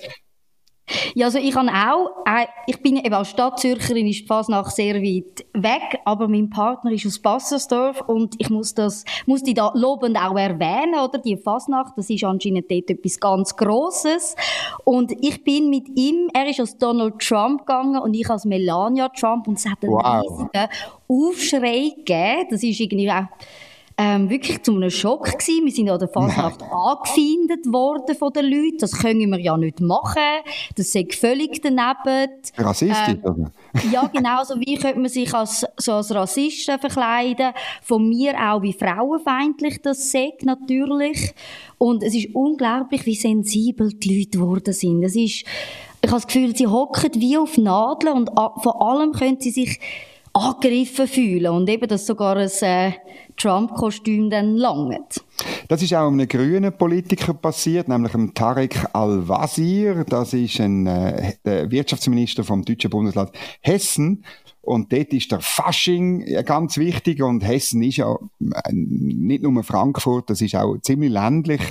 ja, 1.14 1.28
also 1.28 1.40
ich 1.40 1.56
habe 1.56 1.70
auch, 1.70 2.26
äh, 2.26 2.48
ich 2.68 2.82
bin 2.82 2.98
eben 2.98 3.14
als 3.14 3.30
Stadtzürcherin 3.30 4.08
ist 4.08 4.28
Fasnacht 4.28 4.76
sehr 4.76 4.96
weit 4.96 5.46
weg, 5.54 6.00
aber 6.06 6.28
mein 6.28 6.50
Partner 6.50 6.92
ist 6.92 7.06
aus 7.06 7.20
Bassersdorf 7.20 8.02
und 8.08 8.36
ich 8.38 8.50
muss 8.50 8.74
das, 8.74 9.06
muss 9.26 9.44
die 9.44 9.54
da 9.54 9.72
lobend 9.76 10.18
auch 10.18 10.38
erwähnen, 10.38 11.00
oder? 11.00 11.18
Die 11.20 11.38
Fasnacht, 11.38 11.94
das 11.98 12.10
ist 12.10 12.24
anscheinend 12.24 12.70
dort 12.72 12.90
etwas 12.90 13.20
ganz 13.20 13.56
Grosses. 13.56 14.36
Und 14.84 15.12
ich 15.22 15.44
bin 15.44 15.70
mit 15.70 15.88
ihm, 15.98 16.30
er 16.34 16.48
ist 16.48 16.60
als 16.60 16.78
Donald 16.78 17.20
Trump 17.20 17.66
gegangen 17.66 18.00
und 18.00 18.14
ich 18.14 18.30
als 18.30 18.46
Melania 18.46 19.10
Trump 19.10 19.48
und 19.48 19.58
es 19.58 19.66
hat 19.66 19.84
einen 19.84 19.94
Wow. 19.94 20.48
riesigen 20.50 20.70
Aufschrei 21.08 21.94
gegeben. 21.96 22.48
Das 22.50 22.64
ist 22.64 22.80
irgendwie 22.80 23.12
auch, 23.12 23.26
ähm, 24.02 24.32
wirklich 24.32 24.64
zu 24.64 24.76
einem 24.76 24.90
Schock 24.90 25.26
gewesen. 25.26 25.64
Wir 25.64 25.72
sind 25.72 25.90
an 25.90 26.00
der 26.00 26.08
Fasnacht 26.08 26.64
angefeindet 26.64 27.72
worden 27.72 28.16
von 28.16 28.34
den 28.34 28.46
Leuten. 28.46 28.78
Das 28.80 28.94
können 28.94 29.30
wir 29.30 29.40
ja 29.40 29.56
nicht 29.58 29.80
machen. 29.80 30.42
Das 30.76 30.92
sei 30.92 31.06
völlig 31.12 31.62
daneben. 31.62 32.32
Rassistisch, 32.58 33.18
Ähm? 33.24 33.52
Ja, 33.92 34.08
genau. 34.08 34.40
Also 34.40 34.60
wie 34.60 34.76
könnte 34.78 35.00
man 35.00 35.10
sich 35.10 35.32
als, 35.36 35.68
so 35.78 35.94
als 35.94 36.14
Rassisten 36.16 36.80
verkleiden? 36.80 37.52
Von 37.84 38.10
mir 38.10 38.34
auch, 38.34 38.64
wie 38.64 38.74
frauenfeindlich 38.74 39.84
das 39.84 40.12
sagt, 40.12 40.46
natürlich. 40.46 41.36
Und 41.78 42.02
es 42.02 42.16
ist 42.16 42.34
unglaublich, 42.34 43.06
wie 43.06 43.16
sensibel 43.16 43.94
die 43.94 44.18
Leute 44.18 44.40
geworden 44.40 44.74
sind. 44.74 45.04
Es 45.04 45.16
ist, 45.16 45.46
ich 46.02 46.10
habe 46.10 46.14
das 46.14 46.26
Gefühl, 46.26 46.56
sie 46.56 46.66
hocken 46.66 47.12
wie 47.22 47.38
auf 47.38 47.56
Nadeln 47.60 48.16
und 48.16 48.32
vor 48.36 48.82
allem 48.82 49.12
können 49.12 49.40
sie 49.40 49.52
sich 49.52 49.80
angegriffen 50.34 51.08
fühlen. 51.08 51.52
Und 51.52 51.70
eben, 51.70 51.88
dass 51.88 52.06
sogar 52.06 52.38
ein 52.38 52.50
äh, 52.62 52.92
Trump-Kostüm 53.38 54.30
dann 54.30 54.56
langt. 54.56 55.24
Das 55.68 55.82
ist 55.82 55.94
auch 55.94 56.08
einem 56.08 56.28
grünen 56.28 56.76
Politiker 56.78 57.34
passiert, 57.34 57.88
nämlich 57.88 58.12
dem 58.12 58.34
Tarek 58.34 58.88
Al-Wazir. 58.94 60.06
Das 60.08 60.34
ist 60.34 60.60
ein 60.60 60.88
äh, 60.88 61.34
Wirtschaftsminister 61.44 62.44
vom 62.44 62.64
deutschen 62.64 62.90
Bundesland 62.90 63.32
Hessen. 63.62 64.24
Und 64.64 64.94
dort 64.94 65.12
ist 65.12 65.32
der 65.32 65.40
Fasching 65.40 66.24
ganz 66.46 66.78
wichtig. 66.78 67.24
Und 67.24 67.42
Hessen 67.42 67.82
ist 67.82 67.98
ja 67.98 68.14
äh, 68.14 68.72
nicht 68.72 69.42
nur 69.42 69.64
Frankfurt, 69.64 70.30
das 70.30 70.40
ist 70.42 70.56
auch 70.56 70.78
ziemlich 70.82 71.12
ländlich. 71.12 71.62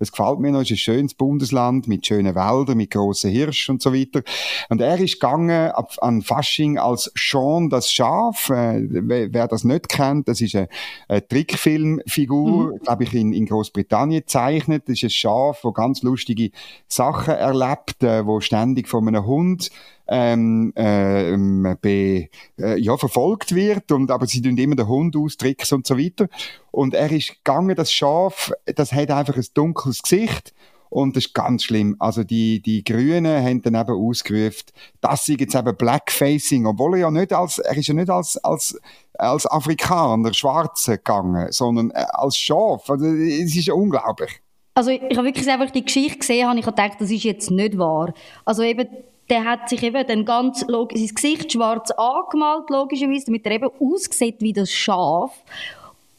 Es 0.00 0.10
gefällt 0.10 0.40
mir 0.40 0.50
noch, 0.50 0.62
es 0.62 0.70
ist 0.70 0.72
ein 0.72 0.78
schönes 0.78 1.14
Bundesland 1.14 1.86
mit 1.86 2.06
schönen 2.06 2.34
Wäldern, 2.34 2.76
mit 2.76 2.90
grossen 2.90 3.30
Hirschen 3.30 3.74
und 3.74 3.82
so 3.82 3.94
weiter. 3.94 4.22
Und 4.68 4.80
er 4.80 4.98
ist 4.98 5.20
gegangen 5.20 5.70
an 6.00 6.22
Fasching 6.22 6.76
als 6.76 7.12
Sean 7.16 7.70
das 7.70 7.92
Schaf. 7.92 8.50
Äh, 8.50 8.82
wer, 8.88 9.46
das 9.46 9.62
nicht 9.62 9.88
kennt, 9.88 10.26
das 10.26 10.40
ist 10.40 10.56
eine, 10.56 10.68
Trickfilmfigur, 11.28 12.78
glaube 12.80 13.04
ich, 13.04 13.14
in, 13.14 13.32
in 13.32 13.46
Großbritannien 13.46 14.22
gezeichnet. 14.22 14.84
Das 14.86 14.94
ist 14.94 15.04
ein 15.04 15.10
Schaf, 15.10 15.60
wo 15.62 15.70
ganz 15.70 16.02
lustige 16.02 16.50
Sachen 16.88 17.34
erlebt, 17.34 18.02
äh, 18.02 18.26
wo 18.26 18.40
ständig 18.40 18.88
von 18.88 19.06
einem 19.06 19.24
Hund 19.24 19.70
ähm, 20.10 20.72
ähm, 20.74 21.76
be, 21.80 22.28
äh, 22.58 22.78
ja, 22.78 22.96
verfolgt 22.96 23.54
wird 23.54 23.92
und 23.92 24.10
aber 24.10 24.26
sie 24.26 24.42
tun 24.42 24.58
immer 24.58 24.74
den 24.74 24.88
Hund 24.88 25.16
austricksen 25.16 25.76
und 25.76 25.86
so 25.86 25.96
weiter. 25.96 26.28
Und 26.72 26.94
er 26.94 27.10
ist 27.12 27.36
gegangen, 27.36 27.76
das 27.76 27.92
Schaf, 27.92 28.52
das 28.74 28.92
hat 28.92 29.10
einfach 29.10 29.36
ein 29.36 29.46
dunkles 29.54 30.02
Gesicht 30.02 30.52
und 30.88 31.16
das 31.16 31.26
ist 31.26 31.34
ganz 31.34 31.62
schlimm. 31.62 31.94
Also 32.00 32.24
die, 32.24 32.60
die 32.60 32.82
Grünen 32.82 33.42
haben 33.42 33.62
dann 33.62 33.76
eben 33.76 33.92
ausgerufen, 33.92 34.66
das 35.00 35.26
sei 35.26 35.36
jetzt 35.38 35.54
eben 35.54 35.76
Blackfacing, 35.76 36.66
obwohl 36.66 36.94
er 36.94 37.00
ja 37.00 37.10
nicht 37.12 37.32
als, 37.32 37.58
er 37.60 37.76
ist 37.76 37.86
ja 37.86 37.94
nicht 37.94 38.10
als, 38.10 38.36
als, 38.38 38.78
als 39.14 39.46
Afrikaner, 39.46 40.34
Schwarze 40.34 40.98
gegangen, 40.98 41.52
sondern 41.52 41.92
äh, 41.92 42.04
als 42.10 42.36
Schaf. 42.36 42.90
Also, 42.90 43.06
es 43.06 43.56
ist 43.56 43.66
ja 43.66 43.74
unglaublich. 43.74 44.40
Also 44.74 44.90
ich, 44.90 45.02
ich 45.02 45.16
habe 45.16 45.26
wirklich 45.26 45.48
einfach 45.48 45.70
die 45.70 45.84
Geschichte 45.84 46.18
gesehen, 46.18 46.48
habe 46.48 46.58
ich 46.58 46.64
gedacht, 46.64 46.96
das 46.98 47.10
ist 47.10 47.24
jetzt 47.24 47.50
nicht 47.50 47.76
wahr. 47.76 48.12
Also 48.44 48.62
eben, 48.62 48.88
der 49.30 49.44
hat 49.44 49.68
sich 49.68 49.82
eben 49.82 50.06
dann 50.06 50.24
ganz 50.24 50.66
log- 50.66 50.92
sein 50.92 51.14
Gesicht 51.14 51.52
schwarz 51.52 51.90
angemalt, 51.92 52.68
logischerweise, 52.68 53.26
damit 53.26 53.46
er 53.46 53.52
eben 53.52 53.70
aussieht 53.80 54.36
wie 54.40 54.52
das 54.52 54.70
Schaf. 54.70 55.32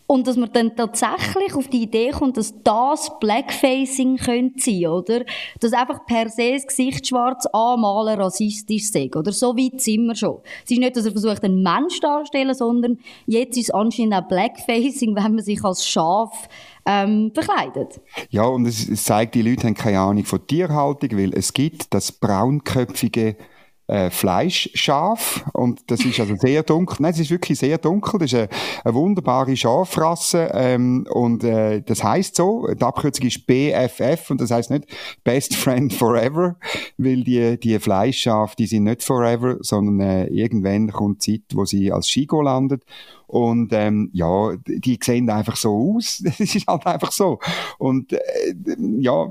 Und 0.08 0.28
dass 0.28 0.36
man 0.36 0.52
dann 0.52 0.76
tatsächlich 0.76 1.56
auf 1.56 1.70
die 1.70 1.84
Idee 1.84 2.12
kommt, 2.12 2.36
dass 2.36 2.54
das 2.64 3.18
Blackfacing 3.22 4.18
könnte 4.18 4.60
sein, 4.60 4.88
oder? 4.88 5.24
Dass 5.62 5.72
einfach 5.72 6.06
per 6.06 6.28
se 6.28 6.52
das 6.52 6.68
Gesicht 6.68 7.08
schwarz 7.08 7.46
anmalen 7.46 8.20
rassistisch 8.20 8.92
sei, 8.92 9.10
oder? 9.16 9.32
So 9.32 9.56
weit 9.56 9.80
sind 9.80 10.08
wir 10.08 10.16
schon. 10.16 10.40
Es 10.66 10.72
ist 10.72 10.80
nicht, 10.80 10.98
dass 10.98 11.06
er 11.06 11.14
versucht, 11.14 11.46
einen 11.46 11.64
Mensch 11.64 12.02
darzustellen, 12.02 12.54
sondern 12.54 13.00
jetzt 13.26 13.58
ist 13.58 13.70
es 13.70 13.74
anscheinend 13.74 14.16
auch 14.16 14.28
Blackfacing, 14.28 15.16
wenn 15.16 15.36
man 15.36 15.40
sich 15.46 15.64
als 15.64 15.88
Schaf 15.88 16.50
ähm, 16.86 17.32
verkleidet. 17.34 18.00
Ja, 18.30 18.44
und 18.44 18.66
es, 18.66 18.88
es 18.88 19.04
zeigt, 19.04 19.36
die 19.36 19.42
Leute 19.42 19.68
haben 19.68 19.74
keine 19.74 20.00
Ahnung 20.00 20.26
von 20.26 20.46
Tierhaltung, 20.46 21.18
weil 21.18 21.34
es 21.34 21.54
gibt 21.54 21.94
das 21.94 22.12
braunköpfige 22.12 23.36
äh, 23.88 24.10
Fleischschaf 24.10 25.46
und 25.54 25.92
das 25.92 26.06
ist 26.06 26.20
also 26.20 26.36
sehr 26.36 26.64
dunkel. 26.64 26.98
Nein, 27.00 27.12
es 27.12 27.20
ist 27.20 27.32
wirklich 27.32 27.60
sehr 27.60 27.78
dunkel. 27.78 28.20
Das 28.20 28.32
ist 28.32 28.40
eine, 28.40 28.50
eine 28.84 28.94
wunderbare 28.94 29.56
Schafrasse 29.58 30.50
ähm, 30.54 31.06
und 31.10 31.44
äh, 31.44 31.82
das 31.82 32.04
heißt 32.04 32.36
so. 32.36 32.68
Die 32.68 32.84
Abkürzung 32.84 33.28
ist 33.28 33.46
BFF 33.46 34.30
und 34.30 34.40
das 34.40 34.52
heißt 34.52 34.72
nicht 34.72 34.86
Best 35.24 35.56
Friend 35.56 35.94
Forever, 35.94 36.56
weil 36.98 37.24
die 37.24 37.60
die 37.60 37.80
Fleischschafe, 37.80 38.56
die 38.58 38.68
sind 38.68 38.84
nicht 38.84 39.04
forever, 39.04 39.58
sondern 39.60 40.00
äh, 40.00 40.28
irgendwann 40.28 40.92
kommt 40.92 41.26
die 41.26 41.42
Zeit, 41.42 41.56
wo 41.56 41.66
sie 41.66 41.92
als 41.92 42.10
Schigo 42.10 42.42
landet. 42.42 42.84
Und 43.28 43.72
ähm, 43.72 44.10
ja, 44.14 44.56
die 44.68 45.00
sehen 45.02 45.30
einfach 45.30 45.56
so 45.56 45.96
aus. 45.96 46.22
Es 46.40 46.56
ist 46.56 46.68
halt 46.68 46.86
einfach 46.86 47.12
so. 47.12 47.40
Und 47.78 48.12
äh, 48.14 48.20
ja, 49.00 49.28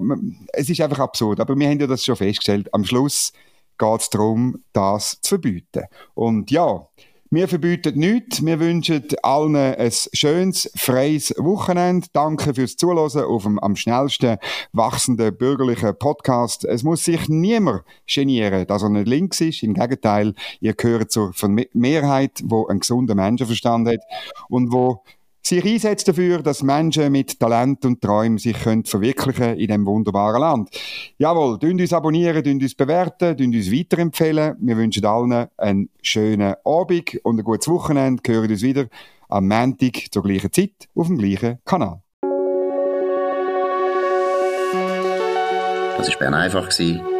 es 0.53 0.71
ist 0.71 0.81
einfach 0.81 1.01
absurd. 1.01 1.41
Aber 1.41 1.55
wir 1.59 1.69
haben 1.69 1.81
ja 1.81 1.87
das 1.87 2.05
schon 2.05 2.17
festgestellt. 2.17 2.73
Am 2.73 2.85
Schluss 2.85 3.33
geht 3.81 4.01
es 4.01 4.11
darum, 4.11 4.63
das 4.73 5.21
zu 5.23 5.31
verbieten. 5.31 5.85
Und 6.15 6.51
ja, 6.51 6.87
wir 7.33 7.47
verbieten 7.47 7.97
nichts. 7.97 8.45
Wir 8.45 8.59
wünschen 8.59 9.07
allen 9.23 9.55
ein 9.55 9.93
schönes, 10.13 10.69
freies 10.75 11.33
Wochenende. 11.39 12.09
Danke 12.13 12.55
fürs 12.55 12.77
Zuhören 12.77 13.25
auf 13.25 13.45
dem 13.45 13.59
am 13.61 13.77
schnellsten 13.77 14.39
wachsenden 14.73 15.37
bürgerlichen 15.37 15.97
Podcast. 15.97 16.65
Es 16.65 16.83
muss 16.83 17.05
sich 17.05 17.29
niemand 17.29 17.85
genieren, 18.13 18.67
dass 18.67 18.83
er 18.83 18.89
nicht 18.89 19.07
links 19.07 19.41
ist. 19.41 19.63
Im 19.63 19.75
Gegenteil, 19.75 20.35
ihr 20.61 20.75
gehört 20.75 21.13
zur 21.13 21.33
Mehrheit, 21.73 22.41
wo 22.43 22.67
einen 22.67 22.81
gesunden 22.81 23.17
Menschenverstand 23.17 23.87
hat 23.87 24.01
und 24.49 24.73
wo 24.73 25.05
sich 25.43 25.65
einsetzt 25.65 26.09
dafür, 26.09 26.43
dass 26.43 26.63
Menschen 26.63 27.11
mit 27.13 27.39
Talent 27.39 27.85
und 27.85 28.01
Träumen 28.01 28.39
sich 28.39 28.59
können 28.59 28.85
verwirklichen 28.85 29.55
in 29.55 29.69
diesem 29.69 29.87
wunderbaren 29.87 30.41
Land. 30.41 30.71
Jawohl, 31.19 31.59
dünnt 31.59 31.81
uns 31.81 31.93
abonnieren, 31.93 32.43
dünnt 32.43 32.63
uns 32.63 32.75
bewerten, 32.75 33.37
dünnt 33.37 33.55
uns 33.55 33.73
weiterempfehlen. 33.73 34.57
Wir 34.61 34.77
wünschen 34.77 35.05
allen 35.05 35.49
einen 35.57 35.89
schönen 36.03 36.55
Abend 36.65 37.25
und 37.25 37.39
ein 37.39 37.45
gutes 37.45 37.69
Wochenende. 37.69 38.23
Hören 38.27 38.51
uns 38.51 38.63
wieder 38.63 38.87
am 39.29 39.49
Montag 39.49 40.07
zur 40.11 40.23
gleichen 40.23 40.53
Zeit 40.53 40.89
auf 40.95 41.07
dem 41.07 41.19
gleichen 41.19 41.59
Kanal. 41.65 42.03
Das 45.99 46.09
war 46.09 46.19
Bern 46.19 46.35
einfach, 46.35 46.69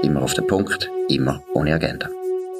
immer 0.03 0.23
auf 0.23 0.35
den 0.35 0.47
Punkt, 0.47 0.91
immer 1.09 1.43
ohne 1.53 1.75
Agenda. 1.75 2.09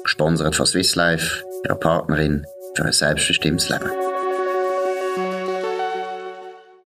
Gesponsert 0.03 0.55
von 0.55 0.65
Swiss 0.65 0.95
Life, 0.95 1.43
ihrer 1.65 1.75
Partnerin 1.75 2.45
für 2.75 2.85
ein 2.85 2.91
selbstbestimmtes 2.91 3.69
Leben. 3.69 3.89